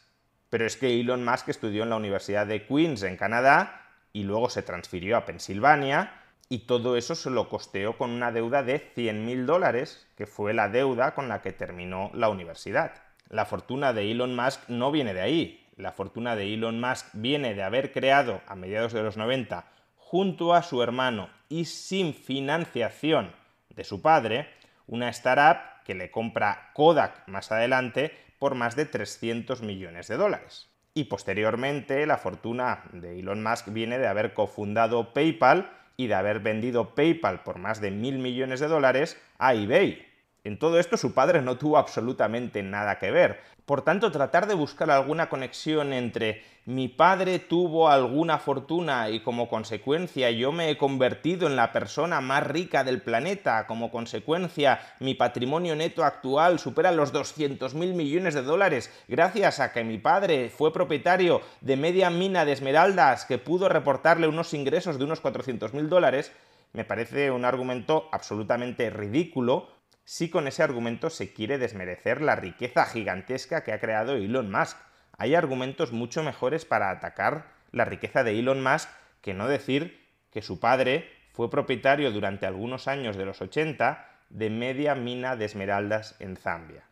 Pero 0.51 0.65
es 0.65 0.77
que 0.77 1.01
Elon 1.01 1.25
Musk 1.25 1.49
estudió 1.49 1.83
en 1.83 1.91
la 1.91 1.97
Universidad 1.97 2.47
de 2.47 2.65
Queens 2.65 3.03
en 3.03 3.17
Canadá 3.17 3.89
y 4.13 4.23
luego 4.23 4.51
se 4.51 4.63
transfirió 4.63 5.17
a 5.17 5.25
Pensilvania 5.25 6.22
y 6.53 6.67
todo 6.67 6.99
eso 6.99 7.15
se 7.15 7.31
lo 7.31 7.49
costeó 7.49 7.97
con 7.97 8.11
una 8.11 8.31
deuda 8.31 8.63
de 8.63 8.79
100.000 8.95 9.47
dólares, 9.47 10.07
que 10.19 10.27
fue 10.27 10.53
la 10.53 10.69
deuda 10.69 11.15
con 11.15 11.27
la 11.27 11.41
que 11.41 11.51
terminó 11.51 12.11
la 12.13 12.29
universidad. 12.29 12.93
La 13.31 13.47
fortuna 13.47 13.95
de 13.95 14.11
Elon 14.11 14.37
Musk 14.37 14.69
no 14.69 14.93
viene 14.93 15.15
de 15.15 15.23
ahí. 15.23 15.67
La 15.79 15.93
fortuna 15.93 16.37
de 16.37 16.53
Elon 16.53 16.79
Musk 16.79 17.07
viene 17.15 17.55
de 17.55 17.63
haber 17.63 17.91
creado 17.91 18.43
a 18.47 18.55
mediados 18.55 18.93
de 18.93 19.03
los 19.03 19.17
90, 19.17 19.65
junto 19.97 20.53
a 20.53 20.63
su 20.63 20.83
hermano 20.83 21.31
y 21.49 21.65
sin 21.65 22.13
financiación 22.13 23.33
de 23.71 23.85
su 23.85 24.03
padre, 24.03 24.51
una 24.87 25.09
startup 25.09 25.83
que 25.87 25.95
le 25.95 26.11
compra 26.11 26.69
Kodak 26.75 27.27
más 27.29 27.51
adelante 27.51 28.13
por 28.39 28.57
más 28.57 28.77
de 28.77 28.85
300 28.85 29.63
millones 29.63 30.07
de 30.07 30.19
dólares. 30.19 30.69
Y 30.93 31.05
posteriormente 31.05 32.05
la 32.05 32.19
fortuna 32.19 32.85
de 32.93 33.19
Elon 33.21 33.43
Musk 33.43 33.69
viene 33.73 33.99
de 33.99 34.07
haber 34.07 34.35
cofundado 34.35 35.15
PayPal, 35.15 35.79
y 35.97 36.07
de 36.07 36.15
haber 36.15 36.41
vendido 36.41 36.95
PayPal 36.95 37.43
por 37.43 37.59
más 37.59 37.81
de 37.81 37.91
mil 37.91 38.19
millones 38.19 38.61
de 38.61 38.69
dólares 38.69 39.21
a 39.39 39.55
eBay. 39.55 40.12
En 40.45 40.59
todo 40.59 40.81
esto 40.81 40.97
su 40.97 41.15
padre 41.15 41.41
no 41.41 41.57
tuvo 41.57 41.79
absolutamente 41.79 42.65
nada 42.65 42.99
que 42.99 43.13
ver. 43.13 43.41
Por 43.65 43.83
tanto, 43.83 44.11
tratar 44.11 44.49
de 44.49 44.55
buscar 44.55 44.91
alguna 44.91 45.29
conexión 45.29 45.93
entre 45.93 46.43
mi 46.65 46.89
padre 46.89 47.39
tuvo 47.39 47.89
alguna 47.89 48.39
fortuna 48.39 49.09
y 49.09 49.21
como 49.21 49.49
consecuencia 49.49 50.33
yo 50.33 50.51
me 50.51 50.69
he 50.71 50.77
convertido 50.77 51.47
en 51.47 51.55
la 51.55 51.71
persona 51.71 52.21
más 52.21 52.45
rica 52.45 52.83
del 52.83 53.03
planeta, 53.03 53.69
como 53.69 53.93
consecuencia 53.93 54.81
mi 54.99 55.15
patrimonio 55.15 55.77
neto 55.77 56.05
actual 56.05 56.59
supera 56.59 56.91
los 56.91 57.13
200 57.13 57.75
mil 57.75 57.95
millones 57.95 58.35
de 58.35 58.43
dólares 58.43 58.93
gracias 59.09 59.59
a 59.59 59.73
que 59.73 59.83
mi 59.83 59.99
padre 59.99 60.51
fue 60.51 60.73
propietario 60.73 61.41
de 61.61 61.77
media 61.77 62.11
mina 62.11 62.45
de 62.45 62.53
esmeraldas 62.53 63.25
que 63.25 63.39
pudo 63.39 63.69
reportarle 63.69 64.29
unos 64.29 64.55
ingresos 64.55 64.99
de 64.99 65.05
unos 65.05 65.21
400 65.21 65.73
mil 65.75 65.89
dólares, 65.89 66.33
me 66.73 66.85
parece 66.85 67.31
un 67.31 67.45
argumento 67.45 68.09
absolutamente 68.13 68.91
ridículo 68.91 69.82
si 70.13 70.29
con 70.29 70.47
ese 70.47 70.63
argumento 70.63 71.09
se 71.09 71.33
quiere 71.33 71.57
desmerecer 71.57 72.21
la 72.21 72.37
riqueza 72.37 72.85
gigantesca 72.85 73.65
que 73.65 73.73
ha 73.73 73.81
creado 73.81 74.13
Elon 74.13 74.51
Musk. 74.51 74.77
Hay 75.17 75.35
argumentos 75.35 75.91
mucho 75.91 76.23
mejores 76.23 76.67
para 76.67 76.91
atacar 76.91 77.47
la 77.71 77.87
riqueza 77.87 78.23
de 78.23 78.39
Elon 78.39 78.63
Musk 78.63 78.91
que 79.23 79.33
no 79.33 79.49
decir 79.49 80.05
que 80.31 80.43
su 80.43 80.61
padre 80.61 81.09
fue 81.33 81.51
propietario 81.51 82.13
durante 82.13 82.45
algunos 82.45 82.89
años 82.89 83.17
de 83.17 83.25
los 83.25 83.41
80 83.41 84.07
de 84.29 84.51
media 84.51 84.95
mina 84.95 85.35
de 85.35 85.47
esmeraldas 85.47 86.15
en 86.19 86.37
Zambia. 86.37 86.85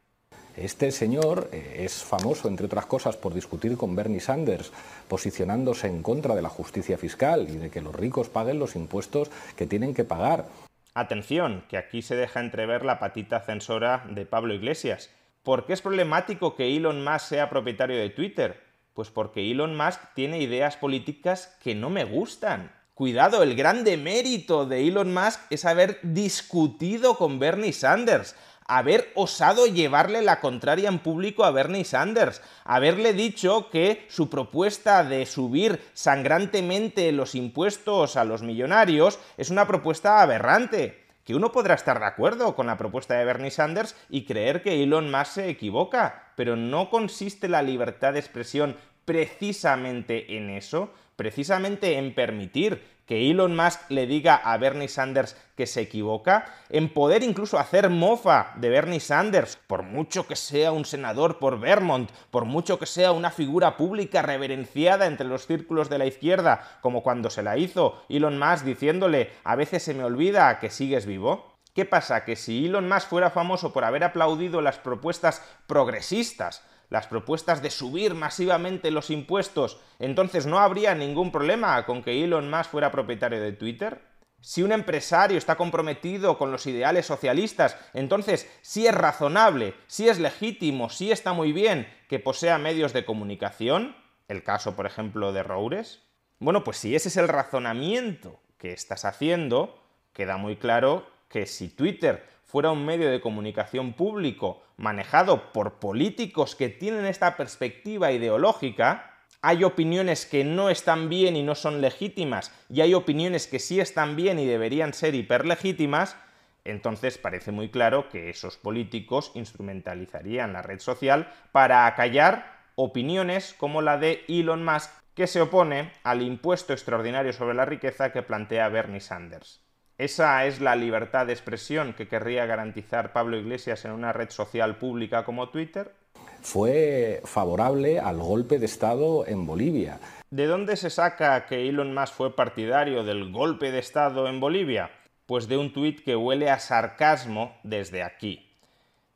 Este 0.57 0.91
señor 0.91 1.51
eh, 1.53 1.83
es 1.85 2.03
famoso, 2.03 2.49
entre 2.49 2.67
otras 2.67 2.87
cosas, 2.87 3.19
por 3.19 3.35
discutir 3.35 3.77
con 3.77 3.95
Bernie 3.95 4.21
Sanders, 4.21 4.73
posicionándose 5.09 5.89
en 5.89 6.03
contra 6.03 6.35
de 6.35 6.41
la 6.41 6.49
justicia 6.49 6.97
fiscal 6.97 7.51
y 7.51 7.59
de 7.59 7.69
que 7.69 7.83
los 7.83 7.95
ricos 7.95 8.31
paguen 8.31 8.59
los 8.59 8.77
impuestos 8.77 9.31
que 9.57 9.67
tienen 9.67 9.93
que 9.93 10.05
pagar. 10.05 10.47
Atención, 10.95 11.65
que 11.69 11.77
aquí 11.77 12.03
se 12.03 12.17
deja 12.17 12.41
entrever 12.41 12.85
la 12.85 12.99
patita 12.99 13.41
censora 13.41 14.05
de 14.09 14.27
Pablo 14.27 14.55
Iglesias. 14.55 15.11
¿Por 15.45 15.65
qué 15.65 15.73
es 15.73 15.83
problemático 15.83 16.57
que 16.57 16.77
Elon 16.77 17.05
Musk 17.05 17.29
sea 17.29 17.49
propietario 17.49 17.97
de 17.97 18.11
Twitter? 18.11 18.61
Pues 18.93 19.09
porque 19.09 19.51
Elon 19.51 19.77
Musk 19.77 20.01
tiene 20.15 20.41
ideas 20.41 20.77
políticas 20.77 21.57
que 21.63 21.77
no 21.77 21.91
me 21.91 22.05
gustan. 22.05 22.73
Cuidado, 22.95 23.43
el 23.43 23.55
grande 23.55 23.97
mérito 23.97 24.67
de 24.67 24.87
Elon 24.87 25.15
Musk 25.15 25.41
es 25.49 25.65
haber 25.65 26.01
discutido 26.03 27.17
con 27.17 27.39
Bernie 27.39 27.73
Sanders, 27.73 28.35
haber 28.71 29.11
osado 29.17 29.67
llevarle 29.67 30.23
la 30.23 30.41
contraria 30.41 30.89
en 30.89 31.01
público 31.01 31.45
a 31.45 31.51
Bernie 31.51 31.85
Sanders, 31.85 32.41
haberle 32.65 33.13
dicho 33.13 33.69
que 33.69 34.07
su 34.09 34.31
propuesta 34.31 35.03
de 35.03 35.27
subir 35.27 35.83
sangrantemente 35.93 37.11
los 37.11 37.35
impuestos 37.35 38.17
a 38.17 38.25
los 38.25 38.43
millonarios 38.43 39.19
es 39.37 39.51
una 39.51 39.67
propuesta 39.67 40.23
aberrante. 40.23 41.05
Que 41.25 41.35
uno 41.35 41.51
podrá 41.51 41.75
estar 41.75 41.99
de 41.99 42.07
acuerdo 42.07 42.55
con 42.55 42.69
la 42.69 42.79
propuesta 42.79 43.15
de 43.15 43.25
Bernie 43.25 43.51
Sanders 43.51 43.97
y 44.09 44.25
creer 44.25 44.63
que 44.63 44.83
Elon 44.83 45.11
Musk 45.11 45.33
se 45.33 45.49
equivoca, 45.49 46.33
pero 46.37 46.55
no 46.55 46.91
consiste 46.91 47.49
la 47.49 47.63
libertad 47.63 48.13
de 48.13 48.21
expresión 48.21 48.77
precisamente 49.05 50.37
en 50.37 50.49
eso, 50.49 50.93
precisamente 51.17 51.99
en 51.99 52.15
permitir 52.15 53.00
que 53.11 53.29
Elon 53.29 53.57
Musk 53.57 53.91
le 53.91 54.07
diga 54.07 54.37
a 54.37 54.57
Bernie 54.57 54.87
Sanders 54.87 55.37
que 55.57 55.67
se 55.67 55.81
equivoca, 55.81 56.45
en 56.69 56.89
poder 56.95 57.25
incluso 57.25 57.59
hacer 57.59 57.91
mofa 57.91 58.53
de 58.55 58.69
Bernie 58.69 59.01
Sanders, 59.01 59.59
por 59.67 59.83
mucho 59.83 60.29
que 60.29 60.37
sea 60.37 60.71
un 60.71 60.85
senador 60.85 61.41
por 61.41 61.59
Vermont, 61.59 62.09
por 62.31 62.45
mucho 62.45 62.79
que 62.79 62.87
sea 62.87 63.11
una 63.11 63.33
figura 63.33 63.77
pública 63.77 64.23
reverenciada 64.23 65.07
entre 65.07 65.27
los 65.27 65.49
círculos 65.49 65.91
de 65.91 65.99
la 65.99 66.07
izquierda, 66.07 66.79
como 66.83 67.03
cuando 67.03 67.31
se 67.31 67.43
la 67.43 67.59
hizo 67.59 68.01
Elon 68.09 68.39
Musk 68.39 68.65
diciéndole 68.65 69.33
a 69.43 69.57
veces 69.57 69.83
se 69.83 69.93
me 69.93 70.05
olvida 70.05 70.61
que 70.61 70.71
sigues 70.71 71.05
vivo. 71.05 71.57
¿Qué 71.75 71.85
pasa? 71.85 72.25
Que 72.25 72.37
si 72.37 72.67
Elon 72.67 72.89
Musk 72.89 73.09
fuera 73.09 73.31
famoso 73.31 73.73
por 73.73 73.83
haber 73.83 74.05
aplaudido 74.05 74.61
las 74.61 74.79
propuestas 74.79 75.43
progresistas 75.67 76.63
las 76.91 77.07
propuestas 77.07 77.63
de 77.63 77.71
subir 77.71 78.15
masivamente 78.15 78.91
los 78.91 79.11
impuestos, 79.11 79.81
entonces 79.99 80.47
no 80.47 80.59
habría 80.59 80.95
ningún 80.95 81.33
problema 81.33 81.87
con 81.87 82.03
que 82.03 82.23
Elon 82.23 82.51
Musk 82.51 82.71
fuera 82.71 82.91
propietario 82.91 83.41
de 83.41 83.53
Twitter. 83.53 84.03
Si 84.41 84.63
un 84.63 84.73
empresario 84.73 85.39
está 85.39 85.57
comprometido 85.57 86.37
con 86.37 86.51
los 86.51 86.67
ideales 86.67 87.07
socialistas, 87.07 87.77
entonces 87.95 88.51
sí 88.63 88.87
es 88.87 88.95
razonable, 88.95 89.75
sí 89.87 90.09
es 90.09 90.19
legítimo, 90.19 90.91
sí 90.91 91.13
está 91.13 91.33
muy 91.33 91.53
bien 91.53 91.87
que 92.09 92.19
posea 92.19 92.59
medios 92.59 92.93
de 92.93 93.05
comunicación, 93.05 93.95
el 94.29 94.43
caso 94.43 94.75
por 94.75 94.87
ejemplo 94.87 95.33
de 95.33 95.43
Roures. 95.43 96.03
Bueno, 96.39 96.65
pues 96.65 96.79
si 96.79 96.97
ese 96.97 97.09
es 97.09 97.17
el 97.19 97.29
razonamiento 97.29 98.41
que 98.57 98.73
estás 98.73 99.05
haciendo, 99.05 99.83
queda 100.13 100.39
muy 100.39 100.57
claro 100.57 101.07
que 101.29 101.47
si 101.47 101.69
Twitter 101.69 102.27
fuera 102.51 102.73
un 102.73 102.85
medio 102.85 103.11
de 103.11 103.21
comunicación 103.21 103.93
público 103.93 104.63
manejado 104.77 105.53
por 105.53 105.75
políticos 105.75 106.57
que 106.57 106.69
tienen 106.69 107.07
esta 107.07 107.37
perspectiva 107.37 108.11
ideológica, 108.11 109.15
hay 109.41 109.65
opiniones 109.65 110.27
que 110.27 110.45
no 110.45 110.69
están 110.69 111.09
bien 111.09 111.37
y 111.37 111.43
no 111.43 111.55
son 111.55 111.81
legítimas, 111.81 112.53
y 112.69 112.81
hay 112.81 112.95
opiniones 112.95 113.47
que 113.47 113.59
sí 113.59 113.81
están 113.81 114.17
bien 114.17 114.39
y 114.39 114.47
deberían 114.47 114.93
ser 114.93 115.15
hiperlegítimas, 115.15 116.17
entonces 116.65 117.19
parece 117.19 117.53
muy 117.53 117.71
claro 117.71 118.09
que 118.09 118.29
esos 118.29 118.57
políticos 118.57 119.33
instrumentalizarían 119.35 120.53
la 120.53 120.63
red 120.63 120.81
social 120.81 121.33
para 121.53 121.87
acallar 121.87 122.61
opiniones 122.75 123.55
como 123.57 123.81
la 123.81 123.97
de 123.97 124.25
Elon 124.29 124.65
Musk, 124.65 124.91
que 125.15 125.27
se 125.27 125.41
opone 125.41 125.93
al 126.03 126.23
impuesto 126.23 126.73
extraordinario 126.73 127.33
sobre 127.33 127.55
la 127.55 127.65
riqueza 127.65 128.13
que 128.13 128.23
plantea 128.23 128.69
Bernie 128.69 129.01
Sanders. 129.01 129.61
¿Esa 130.01 130.47
es 130.47 130.63
la 130.63 130.77
libertad 130.77 131.27
de 131.27 131.35
expresión 131.35 131.93
que 131.93 132.09
querría 132.09 132.47
garantizar 132.47 133.13
Pablo 133.13 133.37
Iglesias 133.37 133.85
en 133.85 133.91
una 133.91 134.15
red 134.15 134.31
social 134.31 134.77
pública 134.79 135.27
como 135.27 135.51
Twitter? 135.51 135.93
Fue 136.41 137.21
favorable 137.27 138.01
al 138.01 138.17
golpe 138.17 138.59
de 138.59 138.65
Estado 138.65 139.27
en 139.27 139.45
Bolivia. 139.45 140.01
¿De 140.31 140.47
dónde 140.47 140.77
se 140.77 140.89
saca 140.89 141.45
que 141.45 141.69
Elon 141.69 141.93
Musk 141.93 142.15
fue 142.15 142.35
partidario 142.35 143.05
del 143.05 143.31
golpe 143.31 143.73
de 143.73 143.79
Estado 143.79 144.27
en 144.27 144.41
Bolivia? 144.41 144.91
Pues 145.27 145.49
de 145.49 145.59
un 145.59 145.71
tuit 145.71 146.03
que 146.03 146.17
huele 146.17 146.49
a 146.49 146.61
sarcasmo 146.61 147.59
desde 147.63 148.03
aquí. 148.03 148.49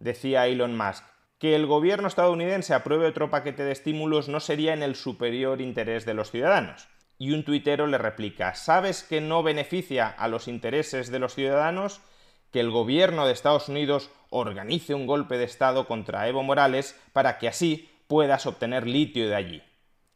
Decía 0.00 0.46
Elon 0.48 0.76
Musk, 0.76 1.02
que 1.38 1.56
el 1.56 1.64
gobierno 1.64 2.08
estadounidense 2.08 2.74
apruebe 2.74 3.06
otro 3.06 3.30
paquete 3.30 3.64
de 3.64 3.72
estímulos 3.72 4.28
no 4.28 4.38
sería 4.38 4.74
en 4.74 4.82
el 4.82 4.96
superior 4.96 5.62
interés 5.62 6.04
de 6.04 6.12
los 6.12 6.30
ciudadanos 6.30 6.88
y 7.18 7.32
un 7.32 7.44
tuitero 7.44 7.86
le 7.86 7.98
replica, 7.98 8.54
¿sabes 8.54 9.02
que 9.02 9.20
no 9.20 9.42
beneficia 9.42 10.08
a 10.08 10.28
los 10.28 10.48
intereses 10.48 11.10
de 11.10 11.18
los 11.18 11.34
ciudadanos 11.34 12.00
que 12.50 12.60
el 12.60 12.70
gobierno 12.70 13.26
de 13.26 13.32
Estados 13.32 13.68
Unidos 13.68 14.10
organice 14.30 14.94
un 14.94 15.06
golpe 15.06 15.38
de 15.38 15.44
Estado 15.44 15.86
contra 15.86 16.28
Evo 16.28 16.42
Morales 16.42 17.00
para 17.12 17.38
que 17.38 17.48
así 17.48 17.90
puedas 18.06 18.46
obtener 18.46 18.86
litio 18.86 19.28
de 19.28 19.34
allí? 19.34 19.62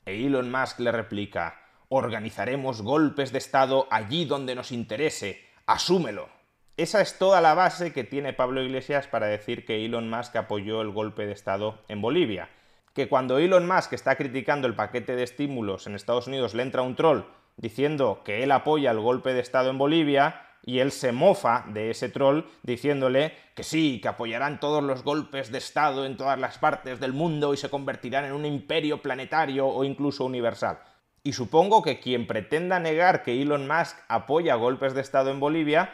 E 0.06 0.26
Elon 0.26 0.50
Musk 0.50 0.80
le 0.80 0.92
replica, 0.92 1.60
organizaremos 1.88 2.82
golpes 2.82 3.32
de 3.32 3.38
Estado 3.38 3.86
allí 3.90 4.24
donde 4.24 4.54
nos 4.54 4.72
interese, 4.72 5.44
asúmelo. 5.66 6.28
Esa 6.76 7.00
es 7.00 7.18
toda 7.18 7.40
la 7.40 7.54
base 7.54 7.92
que 7.92 8.04
tiene 8.04 8.32
Pablo 8.32 8.62
Iglesias 8.62 9.08
para 9.08 9.26
decir 9.26 9.64
que 9.64 9.84
Elon 9.84 10.08
Musk 10.08 10.36
apoyó 10.36 10.80
el 10.80 10.90
golpe 10.90 11.26
de 11.26 11.32
Estado 11.32 11.82
en 11.88 12.00
Bolivia 12.00 12.50
que 12.98 13.08
cuando 13.08 13.38
Elon 13.38 13.64
Musk 13.64 13.92
está 13.92 14.16
criticando 14.16 14.66
el 14.66 14.74
paquete 14.74 15.14
de 15.14 15.22
estímulos 15.22 15.86
en 15.86 15.94
Estados 15.94 16.26
Unidos 16.26 16.54
le 16.54 16.64
entra 16.64 16.82
un 16.82 16.96
troll 16.96 17.22
diciendo 17.56 18.22
que 18.24 18.42
él 18.42 18.50
apoya 18.50 18.90
el 18.90 18.98
golpe 18.98 19.32
de 19.34 19.38
Estado 19.38 19.70
en 19.70 19.78
Bolivia 19.78 20.42
y 20.66 20.80
él 20.80 20.90
se 20.90 21.12
mofa 21.12 21.64
de 21.68 21.90
ese 21.90 22.08
troll 22.08 22.42
diciéndole 22.64 23.34
que 23.54 23.62
sí, 23.62 24.00
que 24.02 24.08
apoyarán 24.08 24.58
todos 24.58 24.82
los 24.82 25.04
golpes 25.04 25.52
de 25.52 25.58
Estado 25.58 26.06
en 26.06 26.16
todas 26.16 26.40
las 26.40 26.58
partes 26.58 26.98
del 26.98 27.12
mundo 27.12 27.54
y 27.54 27.56
se 27.56 27.70
convertirán 27.70 28.24
en 28.24 28.32
un 28.32 28.44
imperio 28.44 29.00
planetario 29.00 29.68
o 29.68 29.84
incluso 29.84 30.24
universal. 30.24 30.80
Y 31.22 31.34
supongo 31.34 31.82
que 31.82 32.00
quien 32.00 32.26
pretenda 32.26 32.80
negar 32.80 33.22
que 33.22 33.40
Elon 33.40 33.68
Musk 33.68 33.96
apoya 34.08 34.56
golpes 34.56 34.92
de 34.94 35.02
Estado 35.02 35.30
en 35.30 35.38
Bolivia 35.38 35.92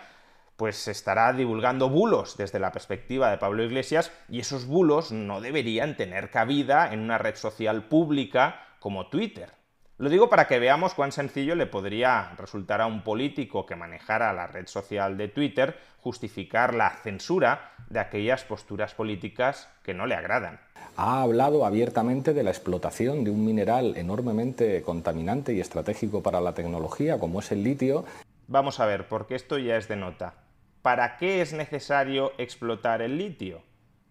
pues 0.56 0.88
estará 0.88 1.32
divulgando 1.32 1.88
bulos 1.88 2.36
desde 2.36 2.58
la 2.58 2.72
perspectiva 2.72 3.30
de 3.30 3.38
Pablo 3.38 3.64
Iglesias 3.64 4.12
y 4.28 4.40
esos 4.40 4.66
bulos 4.66 5.12
no 5.12 5.40
deberían 5.40 5.96
tener 5.96 6.30
cabida 6.30 6.92
en 6.92 7.00
una 7.00 7.18
red 7.18 7.36
social 7.36 7.84
pública 7.84 8.60
como 8.78 9.08
Twitter. 9.08 9.50
Lo 9.96 10.10
digo 10.10 10.28
para 10.28 10.48
que 10.48 10.58
veamos 10.58 10.94
cuán 10.94 11.12
sencillo 11.12 11.54
le 11.54 11.66
podría 11.66 12.34
resultar 12.36 12.80
a 12.80 12.86
un 12.86 13.02
político 13.02 13.64
que 13.64 13.76
manejara 13.76 14.32
la 14.32 14.48
red 14.48 14.66
social 14.66 15.16
de 15.16 15.28
Twitter 15.28 15.78
justificar 16.00 16.74
la 16.74 16.90
censura 16.90 17.72
de 17.88 18.00
aquellas 18.00 18.42
posturas 18.42 18.92
políticas 18.94 19.68
que 19.84 19.94
no 19.94 20.06
le 20.06 20.16
agradan. 20.16 20.60
Ha 20.96 21.22
hablado 21.22 21.64
abiertamente 21.64 22.34
de 22.34 22.42
la 22.42 22.50
explotación 22.50 23.24
de 23.24 23.30
un 23.30 23.44
mineral 23.44 23.96
enormemente 23.96 24.82
contaminante 24.82 25.54
y 25.54 25.60
estratégico 25.60 26.22
para 26.22 26.40
la 26.40 26.54
tecnología 26.54 27.18
como 27.18 27.38
es 27.38 27.52
el 27.52 27.62
litio. 27.62 28.04
Vamos 28.48 28.80
a 28.80 28.86
ver, 28.86 29.08
porque 29.08 29.36
esto 29.36 29.58
ya 29.58 29.76
es 29.76 29.88
de 29.88 29.96
nota. 29.96 30.43
¿Para 30.85 31.16
qué 31.16 31.40
es 31.40 31.55
necesario 31.55 32.35
explotar 32.37 33.01
el 33.01 33.16
litio? 33.16 33.62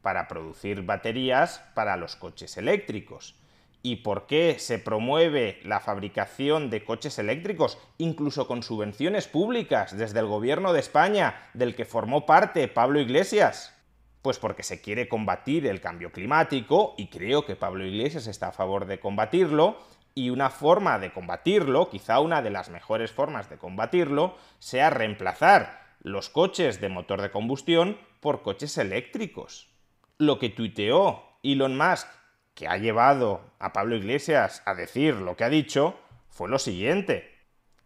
Para 0.01 0.27
producir 0.27 0.81
baterías 0.81 1.63
para 1.75 1.97
los 1.97 2.15
coches 2.15 2.57
eléctricos. 2.57 3.35
¿Y 3.83 3.97
por 3.97 4.25
qué 4.25 4.55
se 4.57 4.79
promueve 4.79 5.59
la 5.65 5.79
fabricación 5.79 6.71
de 6.71 6.83
coches 6.83 7.19
eléctricos, 7.19 7.77
incluso 7.99 8.47
con 8.47 8.63
subvenciones 8.63 9.27
públicas 9.27 9.95
desde 9.95 10.19
el 10.19 10.25
gobierno 10.25 10.73
de 10.73 10.79
España, 10.79 11.43
del 11.53 11.75
que 11.75 11.85
formó 11.85 12.25
parte 12.25 12.67
Pablo 12.67 12.99
Iglesias? 12.99 13.75
Pues 14.23 14.39
porque 14.39 14.63
se 14.63 14.81
quiere 14.81 15.07
combatir 15.07 15.67
el 15.67 15.79
cambio 15.79 16.11
climático, 16.11 16.95
y 16.97 17.09
creo 17.09 17.45
que 17.45 17.55
Pablo 17.55 17.85
Iglesias 17.85 18.25
está 18.25 18.47
a 18.47 18.51
favor 18.51 18.87
de 18.87 18.99
combatirlo, 18.99 19.77
y 20.15 20.31
una 20.31 20.49
forma 20.49 20.97
de 20.97 21.13
combatirlo, 21.13 21.91
quizá 21.91 22.19
una 22.19 22.41
de 22.41 22.49
las 22.49 22.69
mejores 22.69 23.11
formas 23.11 23.47
de 23.51 23.59
combatirlo, 23.59 24.35
sea 24.57 24.89
reemplazar 24.89 25.82
los 26.03 26.29
coches 26.29 26.81
de 26.81 26.89
motor 26.89 27.21
de 27.21 27.31
combustión 27.31 27.97
por 28.19 28.41
coches 28.41 28.77
eléctricos. 28.77 29.69
Lo 30.17 30.37
que 30.37 30.49
tuiteó 30.49 31.23
Elon 31.43 31.77
Musk, 31.77 32.07
que 32.53 32.67
ha 32.67 32.77
llevado 32.77 33.41
a 33.57 33.71
Pablo 33.73 33.95
Iglesias 33.95 34.61
a 34.65 34.75
decir 34.75 35.15
lo 35.15 35.37
que 35.37 35.45
ha 35.45 35.49
dicho, 35.49 35.97
fue 36.29 36.49
lo 36.49 36.59
siguiente. 36.59 37.31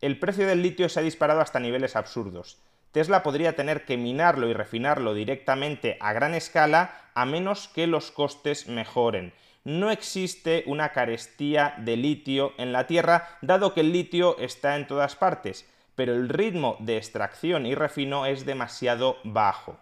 El 0.01 0.19
precio 0.19 0.47
del 0.47 0.63
litio 0.63 0.89
se 0.89 0.99
ha 0.99 1.03
disparado 1.03 1.41
hasta 1.41 1.60
niveles 1.60 1.95
absurdos. 1.95 2.60
Tesla 2.91 3.21
podría 3.21 3.56
tener 3.56 3.86
que 3.86 3.97
minarlo 3.97 4.47
y 4.47 4.53
refinarlo 4.53 5.13
directamente 5.13 5.97
a 5.99 6.13
gran 6.13 6.34
escala 6.34 7.10
a 7.13 7.25
menos 7.25 7.67
que 7.67 7.86
los 7.86 8.12
costes 8.12 8.67
mejoren. 8.67 9.34
No 9.63 9.91
existe 9.91 10.63
una 10.65 10.89
carestía 10.89 11.75
de 11.77 11.97
litio 11.97 12.53
en 12.58 12.71
la 12.71 12.88
Tierra, 12.88 13.38
dado 13.41 13.73
que 13.73 13.82
el 13.82 13.91
litio 13.91 14.38
está 14.39 14.75
en 14.75 14.88
todas 14.88 15.15
partes 15.15 15.67
pero 15.97 16.13
el 16.13 16.29
ritmo 16.29 16.77
de 16.79 16.95
extracción 16.95 17.65
y 17.65 17.73
refino 17.73 18.27
es 18.27 18.45
demasiado 18.45 19.17
bajo. 19.23 19.79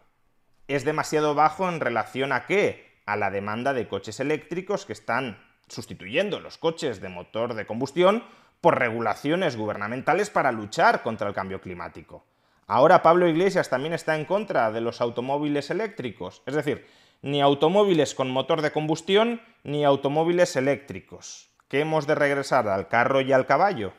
¿Es 0.70 0.86
demasiado 0.86 1.36
bajo 1.36 1.68
en 1.68 1.82
relación 1.82 2.32
a 2.32 2.46
qué? 2.46 3.02
A 3.06 3.18
la 3.18 3.32
demanda 3.32 3.74
de 3.74 3.90
coches 3.90 4.22
eléctricos 4.22 4.86
que 4.86 4.94
están 4.94 5.38
sustituyendo 5.68 6.40
los 6.40 6.58
coches 6.58 7.02
de 7.02 7.10
motor 7.10 7.54
de 7.54 7.66
combustión 7.68 8.24
por 8.62 8.80
regulaciones 8.80 9.58
gubernamentales 9.58 10.30
para 10.30 10.54
luchar 10.54 11.04
contra 11.04 11.28
el 11.28 11.34
cambio 11.34 11.60
climático. 11.60 12.26
Ahora 12.66 13.04
Pablo 13.04 13.28
Iglesias 13.28 13.70
también 13.70 13.94
está 13.94 14.16
en 14.16 14.24
contra 14.24 14.72
de 14.72 14.80
los 14.80 15.02
automóviles 15.02 15.70
eléctricos, 15.70 16.44
es 16.46 16.56
decir, 16.56 16.88
ni 17.24 17.42
automóviles 17.42 18.16
con 18.16 18.32
motor 18.32 18.62
de 18.62 18.72
combustión 18.72 19.42
ni 19.66 19.84
automóviles 19.84 20.56
eléctricos. 20.56 21.50
¿Qué 21.68 21.82
hemos 21.82 22.08
de 22.08 22.16
regresar 22.16 22.70
al 22.70 22.88
carro 22.88 23.20
y 23.20 23.34
al 23.34 23.46
caballo? 23.46 23.92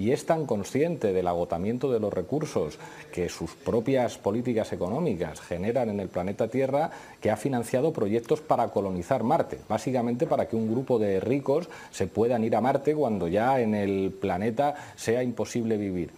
Y 0.00 0.12
es 0.12 0.24
tan 0.24 0.46
consciente 0.46 1.12
del 1.12 1.28
agotamiento 1.28 1.92
de 1.92 2.00
los 2.00 2.10
recursos 2.10 2.78
que 3.12 3.28
sus 3.28 3.50
propias 3.50 4.16
políticas 4.16 4.72
económicas 4.72 5.42
generan 5.42 5.90
en 5.90 6.00
el 6.00 6.08
planeta 6.08 6.48
Tierra 6.48 6.90
que 7.20 7.30
ha 7.30 7.36
financiado 7.36 7.92
proyectos 7.92 8.40
para 8.40 8.68
colonizar 8.68 9.22
Marte, 9.24 9.58
básicamente 9.68 10.26
para 10.26 10.48
que 10.48 10.56
un 10.56 10.72
grupo 10.72 10.98
de 10.98 11.20
ricos 11.20 11.68
se 11.90 12.06
puedan 12.06 12.44
ir 12.44 12.56
a 12.56 12.62
Marte 12.62 12.94
cuando 12.94 13.28
ya 13.28 13.60
en 13.60 13.74
el 13.74 14.10
planeta 14.18 14.74
sea 14.96 15.22
imposible 15.22 15.76
vivir. 15.76 16.12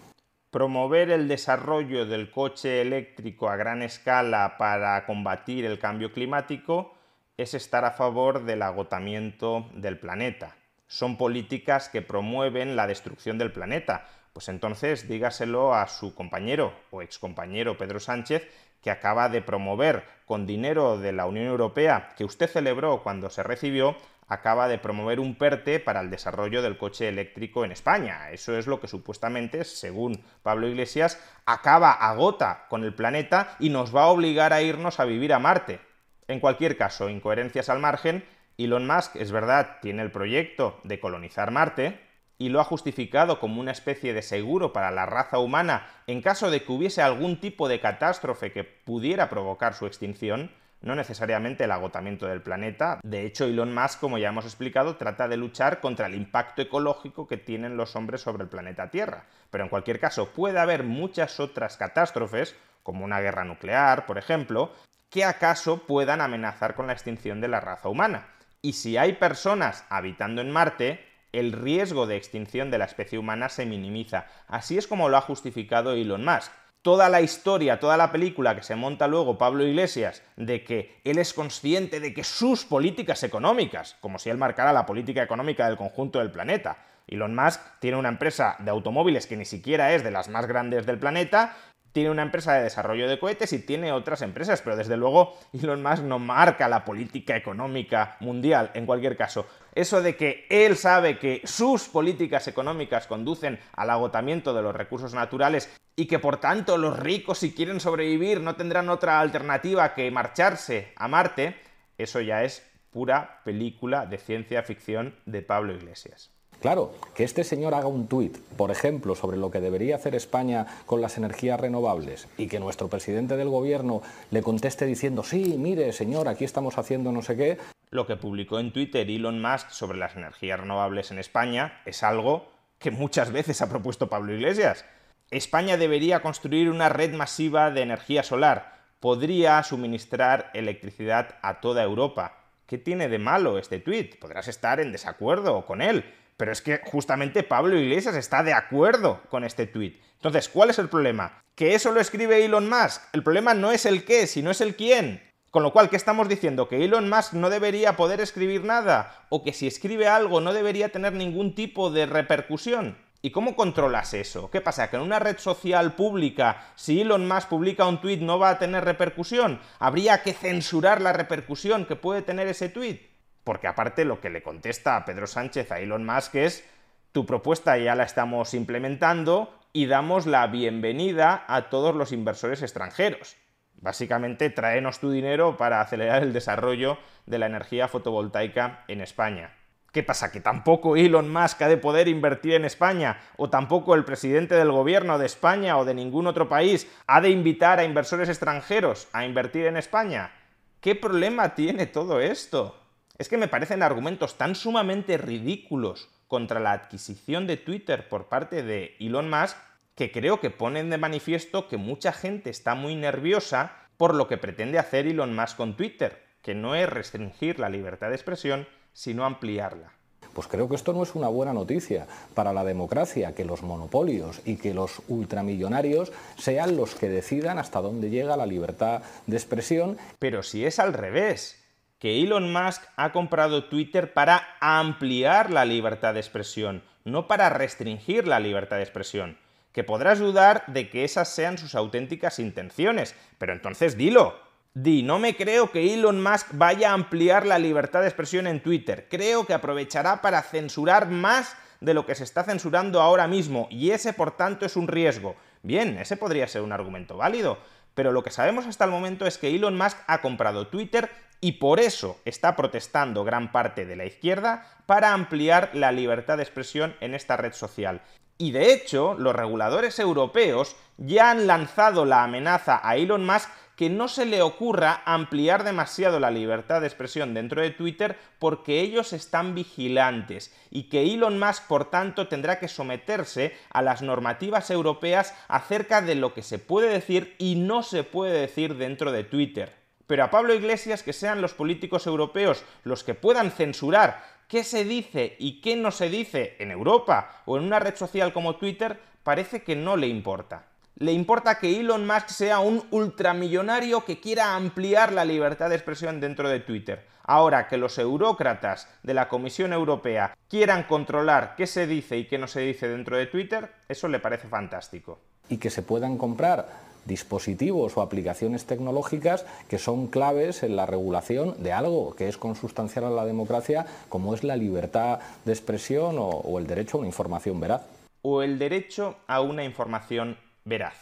Promover 0.52 1.10
el 1.10 1.26
desarrollo 1.26 2.06
del 2.06 2.30
coche 2.30 2.82
eléctrico 2.82 3.48
a 3.48 3.56
gran 3.56 3.82
escala 3.82 4.58
para 4.58 5.04
combatir 5.06 5.64
el 5.64 5.80
cambio 5.80 6.12
climático 6.12 6.94
es 7.36 7.52
estar 7.54 7.84
a 7.84 7.90
favor 7.90 8.44
del 8.44 8.62
agotamiento 8.62 9.66
del 9.74 9.98
planeta 9.98 10.54
son 10.92 11.16
políticas 11.16 11.88
que 11.88 12.02
promueven 12.02 12.76
la 12.76 12.86
destrucción 12.86 13.38
del 13.38 13.50
planeta, 13.50 14.04
pues 14.34 14.50
entonces 14.50 15.08
dígaselo 15.08 15.74
a 15.74 15.88
su 15.88 16.14
compañero 16.14 16.74
o 16.90 17.00
excompañero 17.00 17.78
Pedro 17.78 17.98
Sánchez, 17.98 18.46
que 18.82 18.90
acaba 18.90 19.30
de 19.30 19.40
promover 19.40 20.04
con 20.26 20.46
dinero 20.46 20.98
de 20.98 21.12
la 21.12 21.24
Unión 21.24 21.46
Europea 21.46 22.10
que 22.14 22.26
usted 22.26 22.46
celebró 22.46 23.02
cuando 23.02 23.30
se 23.30 23.42
recibió, 23.42 23.96
acaba 24.28 24.68
de 24.68 24.76
promover 24.76 25.18
un 25.18 25.34
PERTE 25.34 25.80
para 25.80 26.02
el 26.02 26.10
desarrollo 26.10 26.60
del 26.60 26.76
coche 26.76 27.08
eléctrico 27.08 27.64
en 27.64 27.72
España. 27.72 28.30
Eso 28.30 28.58
es 28.58 28.66
lo 28.66 28.78
que 28.78 28.86
supuestamente, 28.86 29.64
según 29.64 30.22
Pablo 30.42 30.68
Iglesias, 30.68 31.18
acaba 31.46 31.92
agota 31.92 32.66
con 32.68 32.84
el 32.84 32.94
planeta 32.94 33.56
y 33.58 33.70
nos 33.70 33.96
va 33.96 34.02
a 34.02 34.08
obligar 34.08 34.52
a 34.52 34.60
irnos 34.60 35.00
a 35.00 35.06
vivir 35.06 35.32
a 35.32 35.38
Marte. 35.38 35.80
En 36.28 36.38
cualquier 36.38 36.76
caso, 36.76 37.08
incoherencias 37.08 37.70
al 37.70 37.78
margen, 37.78 38.24
Elon 38.58 38.86
Musk, 38.86 39.16
es 39.16 39.32
verdad, 39.32 39.78
tiene 39.80 40.02
el 40.02 40.10
proyecto 40.10 40.80
de 40.84 41.00
colonizar 41.00 41.50
Marte, 41.50 42.00
y 42.38 42.48
lo 42.48 42.60
ha 42.60 42.64
justificado 42.64 43.38
como 43.38 43.60
una 43.60 43.70
especie 43.70 44.12
de 44.12 44.22
seguro 44.22 44.72
para 44.72 44.90
la 44.90 45.06
raza 45.06 45.38
humana 45.38 45.86
en 46.08 46.20
caso 46.22 46.50
de 46.50 46.64
que 46.64 46.72
hubiese 46.72 47.00
algún 47.00 47.38
tipo 47.38 47.68
de 47.68 47.80
catástrofe 47.80 48.50
que 48.50 48.64
pudiera 48.64 49.28
provocar 49.28 49.74
su 49.74 49.86
extinción, 49.86 50.50
no 50.80 50.96
necesariamente 50.96 51.64
el 51.64 51.70
agotamiento 51.70 52.26
del 52.26 52.42
planeta. 52.42 52.98
De 53.04 53.24
hecho, 53.24 53.44
Elon 53.44 53.72
Musk, 53.72 54.00
como 54.00 54.18
ya 54.18 54.30
hemos 54.30 54.44
explicado, 54.44 54.96
trata 54.96 55.28
de 55.28 55.36
luchar 55.36 55.80
contra 55.80 56.06
el 56.06 56.16
impacto 56.16 56.62
ecológico 56.62 57.28
que 57.28 57.36
tienen 57.36 57.76
los 57.76 57.94
hombres 57.94 58.22
sobre 58.22 58.42
el 58.42 58.48
planeta 58.48 58.90
Tierra. 58.90 59.26
Pero 59.50 59.62
en 59.62 59.70
cualquier 59.70 60.00
caso, 60.00 60.30
puede 60.32 60.58
haber 60.58 60.82
muchas 60.82 61.38
otras 61.38 61.76
catástrofes, 61.76 62.56
como 62.82 63.04
una 63.04 63.20
guerra 63.20 63.44
nuclear, 63.44 64.06
por 64.06 64.18
ejemplo, 64.18 64.72
que 65.08 65.24
acaso 65.24 65.86
puedan 65.86 66.20
amenazar 66.20 66.74
con 66.74 66.88
la 66.88 66.94
extinción 66.94 67.40
de 67.40 67.46
la 67.46 67.60
raza 67.60 67.88
humana. 67.88 68.26
Y 68.64 68.74
si 68.74 68.96
hay 68.96 69.14
personas 69.14 69.84
habitando 69.88 70.40
en 70.40 70.52
Marte, 70.52 71.04
el 71.32 71.50
riesgo 71.50 72.06
de 72.06 72.16
extinción 72.16 72.70
de 72.70 72.78
la 72.78 72.84
especie 72.84 73.18
humana 73.18 73.48
se 73.48 73.66
minimiza. 73.66 74.26
Así 74.46 74.78
es 74.78 74.86
como 74.86 75.08
lo 75.08 75.16
ha 75.16 75.22
justificado 75.22 75.94
Elon 75.94 76.24
Musk. 76.24 76.52
Toda 76.80 77.08
la 77.08 77.20
historia, 77.20 77.80
toda 77.80 77.96
la 77.96 78.12
película 78.12 78.54
que 78.54 78.62
se 78.62 78.76
monta 78.76 79.08
luego 79.08 79.36
Pablo 79.36 79.66
Iglesias 79.66 80.22
de 80.36 80.62
que 80.62 81.00
él 81.02 81.18
es 81.18 81.34
consciente 81.34 81.98
de 81.98 82.14
que 82.14 82.22
sus 82.22 82.64
políticas 82.64 83.24
económicas, 83.24 83.96
como 84.00 84.20
si 84.20 84.30
él 84.30 84.38
marcara 84.38 84.72
la 84.72 84.86
política 84.86 85.24
económica 85.24 85.66
del 85.66 85.76
conjunto 85.76 86.20
del 86.20 86.30
planeta, 86.30 86.78
Elon 87.08 87.34
Musk 87.34 87.60
tiene 87.80 87.96
una 87.96 88.10
empresa 88.10 88.56
de 88.60 88.70
automóviles 88.70 89.26
que 89.26 89.36
ni 89.36 89.44
siquiera 89.44 89.92
es 89.92 90.04
de 90.04 90.12
las 90.12 90.28
más 90.28 90.46
grandes 90.46 90.86
del 90.86 91.00
planeta 91.00 91.56
tiene 91.92 92.10
una 92.10 92.22
empresa 92.22 92.54
de 92.54 92.64
desarrollo 92.64 93.08
de 93.08 93.18
cohetes 93.18 93.52
y 93.52 93.58
tiene 93.58 93.92
otras 93.92 94.22
empresas, 94.22 94.62
pero 94.62 94.76
desde 94.76 94.96
luego 94.96 95.38
Elon 95.52 95.82
Musk 95.82 96.02
no 96.02 96.18
marca 96.18 96.68
la 96.68 96.84
política 96.84 97.36
económica 97.36 98.16
mundial 98.20 98.70
en 98.74 98.86
cualquier 98.86 99.16
caso. 99.16 99.46
Eso 99.74 100.02
de 100.02 100.16
que 100.16 100.46
él 100.50 100.76
sabe 100.76 101.18
que 101.18 101.42
sus 101.44 101.88
políticas 101.88 102.48
económicas 102.48 103.06
conducen 103.06 103.58
al 103.74 103.90
agotamiento 103.90 104.54
de 104.54 104.62
los 104.62 104.74
recursos 104.74 105.14
naturales 105.14 105.70
y 105.94 106.06
que 106.06 106.18
por 106.18 106.38
tanto 106.38 106.78
los 106.78 106.98
ricos 106.98 107.38
si 107.38 107.52
quieren 107.52 107.80
sobrevivir 107.80 108.40
no 108.40 108.56
tendrán 108.56 108.88
otra 108.88 109.20
alternativa 109.20 109.94
que 109.94 110.10
marcharse 110.10 110.92
a 110.96 111.08
Marte, 111.08 111.56
eso 111.98 112.20
ya 112.20 112.42
es 112.42 112.66
pura 112.90 113.40
película 113.44 114.06
de 114.06 114.18
ciencia 114.18 114.62
ficción 114.62 115.14
de 115.26 115.42
Pablo 115.42 115.74
Iglesias. 115.74 116.30
Claro, 116.62 116.94
que 117.16 117.24
este 117.24 117.42
señor 117.42 117.74
haga 117.74 117.88
un 117.88 118.06
tuit, 118.06 118.38
por 118.56 118.70
ejemplo, 118.70 119.16
sobre 119.16 119.36
lo 119.36 119.50
que 119.50 119.60
debería 119.60 119.96
hacer 119.96 120.14
España 120.14 120.64
con 120.86 121.00
las 121.00 121.18
energías 121.18 121.58
renovables 121.58 122.28
y 122.38 122.46
que 122.46 122.60
nuestro 122.60 122.86
presidente 122.86 123.36
del 123.36 123.48
gobierno 123.48 124.00
le 124.30 124.42
conteste 124.42 124.86
diciendo, 124.86 125.24
sí, 125.24 125.56
mire, 125.58 125.92
señor, 125.92 126.28
aquí 126.28 126.44
estamos 126.44 126.78
haciendo 126.78 127.10
no 127.10 127.20
sé 127.22 127.36
qué. 127.36 127.58
Lo 127.90 128.06
que 128.06 128.14
publicó 128.14 128.60
en 128.60 128.72
Twitter 128.72 129.10
Elon 129.10 129.42
Musk 129.42 129.70
sobre 129.70 129.98
las 129.98 130.14
energías 130.14 130.60
renovables 130.60 131.10
en 131.10 131.18
España 131.18 131.80
es 131.84 132.04
algo 132.04 132.46
que 132.78 132.92
muchas 132.92 133.32
veces 133.32 133.60
ha 133.60 133.68
propuesto 133.68 134.08
Pablo 134.08 134.32
Iglesias. 134.32 134.84
España 135.32 135.76
debería 135.76 136.22
construir 136.22 136.70
una 136.70 136.88
red 136.88 137.12
masiva 137.12 137.72
de 137.72 137.82
energía 137.82 138.22
solar. 138.22 138.84
Podría 139.00 139.60
suministrar 139.64 140.52
electricidad 140.54 141.40
a 141.42 141.60
toda 141.60 141.82
Europa. 141.82 142.38
¿Qué 142.68 142.78
tiene 142.78 143.08
de 143.08 143.18
malo 143.18 143.58
este 143.58 143.80
tuit? 143.80 144.16
Podrás 144.20 144.46
estar 144.46 144.78
en 144.78 144.92
desacuerdo 144.92 145.66
con 145.66 145.82
él, 145.82 146.04
pero 146.36 146.52
es 146.52 146.62
que 146.62 146.80
justamente 146.84 147.42
Pablo 147.42 147.78
Iglesias 147.78 148.16
está 148.16 148.42
de 148.42 148.52
acuerdo 148.52 149.22
con 149.28 149.44
este 149.44 149.66
tuit. 149.66 150.00
Entonces, 150.14 150.48
¿cuál 150.48 150.70
es 150.70 150.78
el 150.78 150.88
problema? 150.88 151.42
Que 151.54 151.74
eso 151.74 151.92
lo 151.92 152.00
escribe 152.00 152.44
Elon 152.44 152.68
Musk. 152.68 153.02
El 153.12 153.22
problema 153.22 153.54
no 153.54 153.72
es 153.72 153.86
el 153.86 154.04
qué, 154.04 154.26
sino 154.26 154.50
es 154.50 154.60
el 154.60 154.76
quién. 154.76 155.22
Con 155.50 155.62
lo 155.62 155.72
cual, 155.72 155.90
¿qué 155.90 155.96
estamos 155.96 156.28
diciendo? 156.28 156.68
¿Que 156.68 156.84
Elon 156.84 157.10
Musk 157.10 157.34
no 157.34 157.50
debería 157.50 157.96
poder 157.96 158.20
escribir 158.20 158.64
nada? 158.64 159.26
¿O 159.28 159.44
que 159.44 159.52
si 159.52 159.66
escribe 159.66 160.08
algo 160.08 160.40
no 160.40 160.54
debería 160.54 160.90
tener 160.90 161.12
ningún 161.12 161.54
tipo 161.54 161.90
de 161.90 162.06
repercusión? 162.06 162.96
¿Y 163.20 163.30
cómo 163.30 163.54
controlas 163.54 164.14
eso? 164.14 164.50
¿Qué 164.50 164.60
pasa? 164.60 164.88
¿Que 164.88 164.96
en 164.96 165.02
una 165.02 165.18
red 165.18 165.38
social 165.38 165.94
pública, 165.94 166.72
si 166.74 167.02
Elon 167.02 167.28
Musk 167.28 167.48
publica 167.48 167.86
un 167.86 168.00
tuit, 168.00 168.20
no 168.20 168.38
va 168.38 168.50
a 168.50 168.58
tener 168.58 168.84
repercusión? 168.84 169.60
¿Habría 169.78 170.22
que 170.22 170.32
censurar 170.32 171.02
la 171.02 171.12
repercusión 171.12 171.84
que 171.84 171.96
puede 171.96 172.22
tener 172.22 172.48
ese 172.48 172.68
tuit? 172.68 173.11
Porque 173.44 173.66
aparte 173.66 174.04
lo 174.04 174.20
que 174.20 174.30
le 174.30 174.42
contesta 174.42 174.96
a 174.96 175.04
Pedro 175.04 175.26
Sánchez 175.26 175.72
a 175.72 175.80
Elon 175.80 176.04
Musk 176.04 176.34
es, 176.36 176.68
tu 177.12 177.26
propuesta 177.26 177.76
ya 177.76 177.94
la 177.94 178.04
estamos 178.04 178.54
implementando 178.54 179.58
y 179.72 179.86
damos 179.86 180.26
la 180.26 180.46
bienvenida 180.46 181.44
a 181.48 181.68
todos 181.68 181.94
los 181.94 182.12
inversores 182.12 182.62
extranjeros. 182.62 183.36
Básicamente, 183.74 184.48
tráenos 184.48 185.00
tu 185.00 185.10
dinero 185.10 185.56
para 185.56 185.80
acelerar 185.80 186.22
el 186.22 186.32
desarrollo 186.32 186.98
de 187.26 187.38
la 187.38 187.46
energía 187.46 187.88
fotovoltaica 187.88 188.84
en 188.86 189.00
España. 189.00 189.54
¿Qué 189.92 190.02
pasa? 190.02 190.32
¿Que 190.32 190.40
tampoco 190.40 190.96
Elon 190.96 191.30
Musk 191.30 191.60
ha 191.62 191.68
de 191.68 191.76
poder 191.76 192.08
invertir 192.08 192.54
en 192.54 192.64
España? 192.64 193.18
¿O 193.36 193.50
tampoco 193.50 193.94
el 193.94 194.04
presidente 194.04 194.54
del 194.54 194.72
gobierno 194.72 195.18
de 195.18 195.26
España 195.26 195.76
o 195.76 195.84
de 195.84 195.94
ningún 195.94 196.26
otro 196.26 196.48
país 196.48 196.90
ha 197.06 197.20
de 197.20 197.28
invitar 197.28 197.78
a 197.78 197.84
inversores 197.84 198.30
extranjeros 198.30 199.08
a 199.12 199.26
invertir 199.26 199.66
en 199.66 199.76
España? 199.76 200.32
¿Qué 200.80 200.94
problema 200.94 201.54
tiene 201.54 201.86
todo 201.86 202.20
esto? 202.20 202.81
Es 203.22 203.28
que 203.28 203.38
me 203.38 203.46
parecen 203.46 203.84
argumentos 203.84 204.36
tan 204.36 204.56
sumamente 204.56 205.16
ridículos 205.16 206.08
contra 206.26 206.58
la 206.58 206.72
adquisición 206.72 207.46
de 207.46 207.56
Twitter 207.56 208.08
por 208.08 208.26
parte 208.26 208.64
de 208.64 208.96
Elon 208.98 209.30
Musk 209.30 209.56
que 209.94 210.10
creo 210.10 210.40
que 210.40 210.50
ponen 210.50 210.90
de 210.90 210.98
manifiesto 210.98 211.68
que 211.68 211.76
mucha 211.76 212.10
gente 212.10 212.50
está 212.50 212.74
muy 212.74 212.96
nerviosa 212.96 213.76
por 213.96 214.16
lo 214.16 214.26
que 214.26 214.38
pretende 214.38 214.80
hacer 214.80 215.06
Elon 215.06 215.36
Musk 215.36 215.56
con 215.56 215.76
Twitter, 215.76 216.20
que 216.42 216.56
no 216.56 216.74
es 216.74 216.90
restringir 216.90 217.60
la 217.60 217.68
libertad 217.68 218.08
de 218.08 218.16
expresión, 218.16 218.66
sino 218.92 219.24
ampliarla. 219.24 219.92
Pues 220.34 220.48
creo 220.48 220.68
que 220.68 220.74
esto 220.74 220.92
no 220.92 221.04
es 221.04 221.14
una 221.14 221.28
buena 221.28 221.52
noticia 221.52 222.08
para 222.34 222.52
la 222.52 222.64
democracia, 222.64 223.36
que 223.36 223.44
los 223.44 223.62
monopolios 223.62 224.40
y 224.44 224.56
que 224.56 224.74
los 224.74 225.00
ultramillonarios 225.06 226.10
sean 226.36 226.76
los 226.76 226.96
que 226.96 227.08
decidan 227.08 227.60
hasta 227.60 227.80
dónde 227.80 228.10
llega 228.10 228.36
la 228.36 228.46
libertad 228.46 229.02
de 229.28 229.36
expresión. 229.36 229.96
Pero 230.18 230.42
si 230.42 230.66
es 230.66 230.80
al 230.80 230.92
revés, 230.92 231.61
que 232.02 232.20
Elon 232.20 232.52
Musk 232.52 232.82
ha 232.96 233.12
comprado 233.12 233.66
Twitter 233.66 234.12
para 234.12 234.56
ampliar 234.58 235.52
la 235.52 235.64
libertad 235.64 236.14
de 236.14 236.18
expresión, 236.18 236.82
no 237.04 237.28
para 237.28 237.48
restringir 237.48 238.26
la 238.26 238.40
libertad 238.40 238.78
de 238.78 238.82
expresión. 238.82 239.38
Que 239.70 239.84
podrás 239.84 240.18
dudar 240.18 240.64
de 240.66 240.90
que 240.90 241.04
esas 241.04 241.28
sean 241.28 241.58
sus 241.58 241.76
auténticas 241.76 242.40
intenciones, 242.40 243.14
pero 243.38 243.52
entonces 243.52 243.96
dilo. 243.96 244.36
Di, 244.74 245.04
no 245.04 245.20
me 245.20 245.36
creo 245.36 245.70
que 245.70 245.94
Elon 245.94 246.20
Musk 246.20 246.48
vaya 246.54 246.90
a 246.90 246.94
ampliar 246.94 247.46
la 247.46 247.60
libertad 247.60 248.00
de 248.00 248.08
expresión 248.08 248.48
en 248.48 248.64
Twitter. 248.64 249.06
Creo 249.08 249.46
que 249.46 249.54
aprovechará 249.54 250.22
para 250.22 250.42
censurar 250.42 251.08
más 251.08 251.56
de 251.80 251.94
lo 251.94 252.04
que 252.04 252.16
se 252.16 252.24
está 252.24 252.42
censurando 252.42 253.00
ahora 253.00 253.28
mismo, 253.28 253.68
y 253.70 253.92
ese 253.92 254.12
por 254.12 254.36
tanto 254.36 254.66
es 254.66 254.74
un 254.74 254.88
riesgo. 254.88 255.36
Bien, 255.62 255.96
ese 255.98 256.16
podría 256.16 256.48
ser 256.48 256.62
un 256.62 256.72
argumento 256.72 257.16
válido, 257.16 257.58
pero 257.94 258.10
lo 258.10 258.24
que 258.24 258.30
sabemos 258.30 258.66
hasta 258.66 258.86
el 258.86 258.90
momento 258.90 259.24
es 259.24 259.38
que 259.38 259.54
Elon 259.54 259.78
Musk 259.78 259.98
ha 260.08 260.20
comprado 260.20 260.66
Twitter 260.66 261.08
y 261.44 261.52
por 261.52 261.80
eso 261.80 262.20
está 262.24 262.54
protestando 262.54 263.24
gran 263.24 263.50
parte 263.50 263.84
de 263.84 263.96
la 263.96 264.06
izquierda 264.06 264.64
para 264.86 265.12
ampliar 265.12 265.70
la 265.74 265.90
libertad 265.90 266.36
de 266.36 266.44
expresión 266.44 266.94
en 267.00 267.14
esta 267.14 267.36
red 267.36 267.52
social. 267.52 268.00
Y 268.38 268.52
de 268.52 268.72
hecho, 268.72 269.14
los 269.18 269.34
reguladores 269.34 269.98
europeos 269.98 270.76
ya 270.96 271.32
han 271.32 271.48
lanzado 271.48 272.04
la 272.04 272.22
amenaza 272.22 272.80
a 272.82 272.96
Elon 272.96 273.26
Musk 273.26 273.50
que 273.74 273.90
no 273.90 274.06
se 274.06 274.24
le 274.24 274.40
ocurra 274.40 275.02
ampliar 275.04 275.64
demasiado 275.64 276.20
la 276.20 276.30
libertad 276.30 276.80
de 276.80 276.86
expresión 276.86 277.34
dentro 277.34 277.60
de 277.60 277.70
Twitter 277.70 278.16
porque 278.38 278.80
ellos 278.80 279.12
están 279.12 279.56
vigilantes 279.56 280.54
y 280.70 280.84
que 280.84 281.12
Elon 281.12 281.40
Musk 281.40 281.66
por 281.66 281.90
tanto 281.90 282.28
tendrá 282.28 282.60
que 282.60 282.68
someterse 282.68 283.56
a 283.70 283.82
las 283.82 284.00
normativas 284.00 284.70
europeas 284.70 285.34
acerca 285.48 286.02
de 286.02 286.14
lo 286.14 286.34
que 286.34 286.42
se 286.42 286.60
puede 286.60 286.88
decir 286.88 287.34
y 287.38 287.56
no 287.56 287.82
se 287.82 288.04
puede 288.04 288.38
decir 288.38 288.76
dentro 288.76 289.10
de 289.10 289.24
Twitter 289.24 289.81
pero 290.12 290.24
a 290.24 290.30
Pablo 290.30 290.52
Iglesias 290.52 291.02
que 291.02 291.14
sean 291.14 291.40
los 291.40 291.54
políticos 291.54 292.06
europeos 292.06 292.66
los 292.84 293.02
que 293.02 293.14
puedan 293.14 293.50
censurar 293.50 294.22
qué 294.46 294.62
se 294.62 294.84
dice 294.84 295.36
y 295.38 295.62
qué 295.62 295.74
no 295.74 295.90
se 295.90 296.10
dice 296.10 296.54
en 296.58 296.70
Europa 296.70 297.40
o 297.46 297.56
en 297.56 297.64
una 297.64 297.78
red 297.78 297.96
social 297.96 298.34
como 298.34 298.56
Twitter, 298.56 299.00
parece 299.22 299.62
que 299.62 299.74
no 299.74 299.96
le 299.96 300.08
importa. 300.08 300.66
Le 300.96 301.12
importa 301.12 301.58
que 301.58 301.80
Elon 301.80 302.06
Musk 302.06 302.28
sea 302.28 302.58
un 302.58 302.86
ultramillonario 302.90 304.04
que 304.04 304.20
quiera 304.20 304.54
ampliar 304.54 305.14
la 305.14 305.24
libertad 305.24 305.70
de 305.70 305.76
expresión 305.76 306.20
dentro 306.20 306.50
de 306.50 306.60
Twitter. 306.60 307.06
Ahora 307.24 307.66
que 307.66 307.78
los 307.78 307.96
eurócratas 307.96 308.88
de 309.02 309.14
la 309.14 309.30
Comisión 309.30 309.72
Europea 309.72 310.36
quieran 310.46 310.82
controlar 310.82 311.54
qué 311.56 311.66
se 311.66 311.86
dice 311.86 312.18
y 312.18 312.26
qué 312.26 312.36
no 312.36 312.48
se 312.48 312.60
dice 312.60 312.86
dentro 312.86 313.16
de 313.16 313.28
Twitter, 313.28 313.72
eso 313.88 314.08
le 314.08 314.18
parece 314.18 314.46
fantástico. 314.46 315.20
Y 315.48 315.56
que 315.56 315.70
se 315.70 315.80
puedan 315.80 316.18
comprar 316.18 316.91
dispositivos 317.04 317.96
o 317.96 318.02
aplicaciones 318.02 318.66
tecnológicas 318.66 319.46
que 319.68 319.78
son 319.78 320.06
claves 320.06 320.62
en 320.62 320.76
la 320.76 320.86
regulación 320.86 321.62
de 321.62 321.72
algo 321.72 322.14
que 322.16 322.28
es 322.28 322.36
consustancial 322.36 323.04
a 323.04 323.10
la 323.10 323.24
democracia, 323.24 323.86
como 324.08 324.34
es 324.34 324.44
la 324.44 324.56
libertad 324.56 325.20
de 325.44 325.52
expresión 325.52 326.16
o, 326.18 326.58
el 326.58 326.66
derecho 326.66 326.96
a 326.96 327.00
una 327.00 327.08
información 327.08 327.60
veraz. 327.60 327.82
O 328.22 328.42
el 328.42 328.58
derecho 328.58 329.16
a 329.26 329.40
una 329.40 329.64
información 329.64 330.36
veraz. 330.64 330.96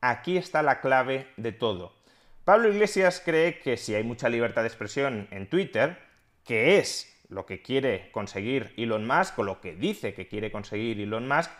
Aquí 0.00 0.36
está 0.36 0.62
la 0.62 0.80
clave 0.80 1.26
de 1.36 1.52
todo. 1.52 1.92
Pablo 2.44 2.72
Iglesias 2.72 3.20
cree 3.24 3.58
que 3.58 3.76
si 3.76 3.94
hay 3.94 4.04
mucha 4.04 4.28
libertad 4.28 4.62
de 4.62 4.68
expresión 4.68 5.28
en 5.30 5.48
Twitter, 5.48 5.98
que 6.44 6.78
es 6.78 7.10
lo 7.28 7.46
que 7.46 7.62
quiere 7.62 8.10
conseguir 8.12 8.72
Elon 8.76 9.06
Musk 9.06 9.38
o 9.38 9.44
lo 9.44 9.60
que 9.60 9.74
dice 9.74 10.14
que 10.14 10.26
quiere 10.26 10.50
conseguir 10.50 11.00
Elon 11.00 11.28
Musk, 11.28 11.50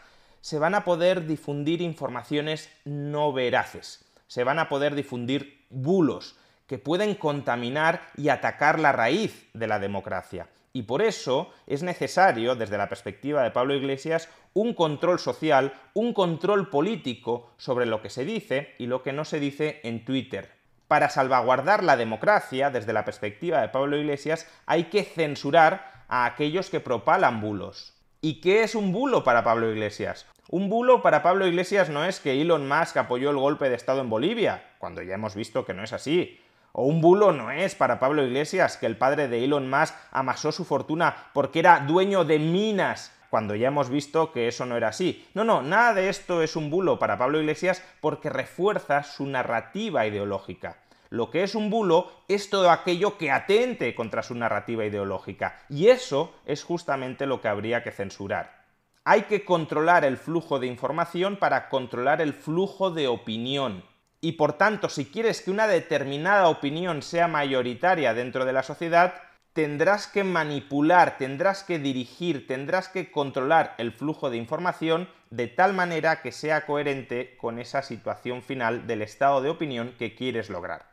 se 0.40 0.58
van 0.58 0.74
a 0.74 0.84
poder 0.84 1.26
difundir 1.26 1.82
informaciones 1.82 2.70
no 2.84 3.32
veraces, 3.32 4.04
se 4.26 4.44
van 4.44 4.58
a 4.58 4.68
poder 4.68 4.94
difundir 4.94 5.66
bulos 5.70 6.36
que 6.66 6.78
pueden 6.78 7.14
contaminar 7.14 8.02
y 8.16 8.28
atacar 8.28 8.78
la 8.78 8.92
raíz 8.92 9.48
de 9.54 9.66
la 9.66 9.78
democracia. 9.78 10.48
Y 10.72 10.82
por 10.82 11.02
eso 11.02 11.50
es 11.66 11.82
necesario, 11.82 12.54
desde 12.54 12.78
la 12.78 12.88
perspectiva 12.88 13.42
de 13.42 13.50
Pablo 13.50 13.74
Iglesias, 13.74 14.28
un 14.54 14.74
control 14.74 15.18
social, 15.18 15.74
un 15.94 16.12
control 16.14 16.70
político 16.70 17.50
sobre 17.56 17.86
lo 17.86 18.00
que 18.00 18.08
se 18.08 18.24
dice 18.24 18.74
y 18.78 18.86
lo 18.86 19.02
que 19.02 19.12
no 19.12 19.24
se 19.24 19.40
dice 19.40 19.80
en 19.82 20.04
Twitter. 20.04 20.52
Para 20.86 21.08
salvaguardar 21.08 21.82
la 21.82 21.96
democracia, 21.96 22.70
desde 22.70 22.92
la 22.92 23.04
perspectiva 23.04 23.60
de 23.60 23.68
Pablo 23.68 23.96
Iglesias, 23.96 24.46
hay 24.66 24.84
que 24.84 25.02
censurar 25.02 26.04
a 26.08 26.24
aquellos 26.24 26.70
que 26.70 26.80
propalan 26.80 27.40
bulos. 27.40 27.99
¿Y 28.22 28.42
qué 28.42 28.62
es 28.62 28.74
un 28.74 28.92
bulo 28.92 29.24
para 29.24 29.42
Pablo 29.44 29.70
Iglesias? 29.70 30.26
Un 30.50 30.68
bulo 30.68 31.00
para 31.00 31.22
Pablo 31.22 31.46
Iglesias 31.46 31.88
no 31.88 32.04
es 32.04 32.20
que 32.20 32.42
Elon 32.42 32.68
Musk 32.68 32.98
apoyó 32.98 33.30
el 33.30 33.38
golpe 33.38 33.70
de 33.70 33.76
Estado 33.76 34.02
en 34.02 34.10
Bolivia, 34.10 34.62
cuando 34.76 35.00
ya 35.00 35.14
hemos 35.14 35.34
visto 35.34 35.64
que 35.64 35.72
no 35.72 35.82
es 35.82 35.94
así. 35.94 36.38
O 36.72 36.84
un 36.84 37.00
bulo 37.00 37.32
no 37.32 37.50
es 37.50 37.74
para 37.74 37.98
Pablo 37.98 38.22
Iglesias 38.22 38.76
que 38.76 38.84
el 38.84 38.98
padre 38.98 39.28
de 39.28 39.42
Elon 39.42 39.70
Musk 39.70 39.94
amasó 40.10 40.52
su 40.52 40.66
fortuna 40.66 41.30
porque 41.32 41.60
era 41.60 41.80
dueño 41.80 42.26
de 42.26 42.38
minas, 42.38 43.10
cuando 43.30 43.54
ya 43.54 43.68
hemos 43.68 43.88
visto 43.88 44.32
que 44.32 44.48
eso 44.48 44.66
no 44.66 44.76
era 44.76 44.88
así. 44.88 45.26
No, 45.32 45.42
no, 45.42 45.62
nada 45.62 45.94
de 45.94 46.10
esto 46.10 46.42
es 46.42 46.56
un 46.56 46.68
bulo 46.68 46.98
para 46.98 47.16
Pablo 47.16 47.40
Iglesias 47.40 47.82
porque 48.02 48.28
refuerza 48.28 49.02
su 49.02 49.24
narrativa 49.24 50.06
ideológica. 50.06 50.76
Lo 51.10 51.32
que 51.32 51.42
es 51.42 51.56
un 51.56 51.70
bulo 51.70 52.08
es 52.28 52.50
todo 52.50 52.70
aquello 52.70 53.18
que 53.18 53.32
atente 53.32 53.96
contra 53.96 54.22
su 54.22 54.36
narrativa 54.36 54.84
ideológica. 54.84 55.58
Y 55.68 55.88
eso 55.88 56.32
es 56.46 56.62
justamente 56.62 57.26
lo 57.26 57.40
que 57.40 57.48
habría 57.48 57.82
que 57.82 57.90
censurar. 57.90 58.64
Hay 59.02 59.22
que 59.22 59.44
controlar 59.44 60.04
el 60.04 60.16
flujo 60.16 60.60
de 60.60 60.68
información 60.68 61.36
para 61.36 61.68
controlar 61.68 62.20
el 62.20 62.32
flujo 62.32 62.92
de 62.92 63.08
opinión. 63.08 63.82
Y 64.20 64.32
por 64.32 64.52
tanto, 64.52 64.88
si 64.88 65.06
quieres 65.06 65.40
que 65.40 65.50
una 65.50 65.66
determinada 65.66 66.48
opinión 66.48 67.02
sea 67.02 67.26
mayoritaria 67.26 68.14
dentro 68.14 68.44
de 68.44 68.52
la 68.52 68.62
sociedad, 68.62 69.14
tendrás 69.52 70.06
que 70.06 70.22
manipular, 70.22 71.18
tendrás 71.18 71.64
que 71.64 71.80
dirigir, 71.80 72.46
tendrás 72.46 72.88
que 72.88 73.10
controlar 73.10 73.74
el 73.78 73.90
flujo 73.90 74.30
de 74.30 74.36
información 74.36 75.08
de 75.30 75.48
tal 75.48 75.74
manera 75.74 76.22
que 76.22 76.30
sea 76.30 76.66
coherente 76.66 77.36
con 77.36 77.58
esa 77.58 77.82
situación 77.82 78.42
final 78.42 78.86
del 78.86 79.02
estado 79.02 79.42
de 79.42 79.50
opinión 79.50 79.94
que 79.98 80.14
quieres 80.14 80.50
lograr. 80.50 80.89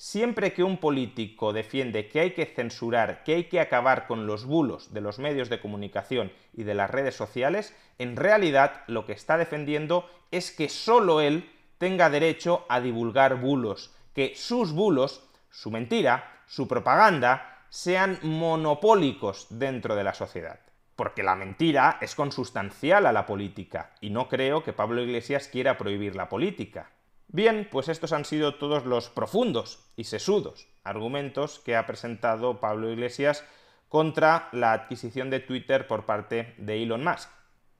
Siempre 0.00 0.52
que 0.52 0.62
un 0.62 0.76
político 0.76 1.52
defiende 1.52 2.06
que 2.06 2.20
hay 2.20 2.30
que 2.30 2.46
censurar, 2.46 3.24
que 3.24 3.34
hay 3.34 3.44
que 3.44 3.58
acabar 3.58 4.06
con 4.06 4.28
los 4.28 4.44
bulos 4.44 4.94
de 4.94 5.00
los 5.00 5.18
medios 5.18 5.48
de 5.48 5.60
comunicación 5.60 6.30
y 6.54 6.62
de 6.62 6.74
las 6.74 6.88
redes 6.88 7.16
sociales, 7.16 7.74
en 7.98 8.14
realidad 8.14 8.84
lo 8.86 9.04
que 9.04 9.12
está 9.12 9.36
defendiendo 9.36 10.08
es 10.30 10.52
que 10.52 10.68
solo 10.68 11.20
él 11.20 11.50
tenga 11.78 12.10
derecho 12.10 12.64
a 12.68 12.80
divulgar 12.80 13.40
bulos, 13.40 13.92
que 14.14 14.34
sus 14.36 14.70
bulos, 14.70 15.28
su 15.50 15.72
mentira, 15.72 16.42
su 16.46 16.68
propaganda, 16.68 17.64
sean 17.68 18.20
monopólicos 18.22 19.48
dentro 19.50 19.96
de 19.96 20.04
la 20.04 20.14
sociedad. 20.14 20.60
Porque 20.94 21.24
la 21.24 21.34
mentira 21.34 21.98
es 22.00 22.14
consustancial 22.14 23.04
a 23.04 23.12
la 23.12 23.26
política, 23.26 23.94
y 24.00 24.10
no 24.10 24.28
creo 24.28 24.62
que 24.62 24.72
Pablo 24.72 25.02
Iglesias 25.02 25.48
quiera 25.48 25.76
prohibir 25.76 26.14
la 26.14 26.28
política. 26.28 26.92
Bien, 27.28 27.68
pues 27.70 27.88
estos 27.88 28.12
han 28.12 28.24
sido 28.24 28.54
todos 28.54 28.86
los 28.86 29.10
profundos 29.10 29.84
y 29.96 30.04
sesudos 30.04 30.66
argumentos 30.82 31.58
que 31.58 31.76
ha 31.76 31.86
presentado 31.86 32.58
Pablo 32.58 32.90
Iglesias 32.90 33.44
contra 33.88 34.48
la 34.52 34.72
adquisición 34.72 35.28
de 35.28 35.40
Twitter 35.40 35.86
por 35.86 36.06
parte 36.06 36.54
de 36.56 36.82
Elon 36.82 37.04
Musk. 37.04 37.30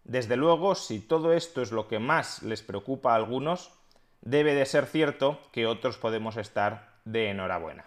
Desde 0.04 0.37
luego, 0.37 0.74
si 0.74 1.00
todo 1.00 1.32
esto 1.32 1.62
es 1.62 1.72
lo 1.72 1.88
que 1.88 1.98
más 1.98 2.42
les 2.42 2.62
preocupa 2.62 3.12
a 3.12 3.16
algunos, 3.16 3.72
debe 4.20 4.54
de 4.54 4.66
ser 4.66 4.84
cierto 4.87 5.40
que 5.52 5.66
otros 5.66 5.96
podemos 5.96 6.37
estar 6.37 7.00
de 7.04 7.30
enhorabuena. 7.30 7.87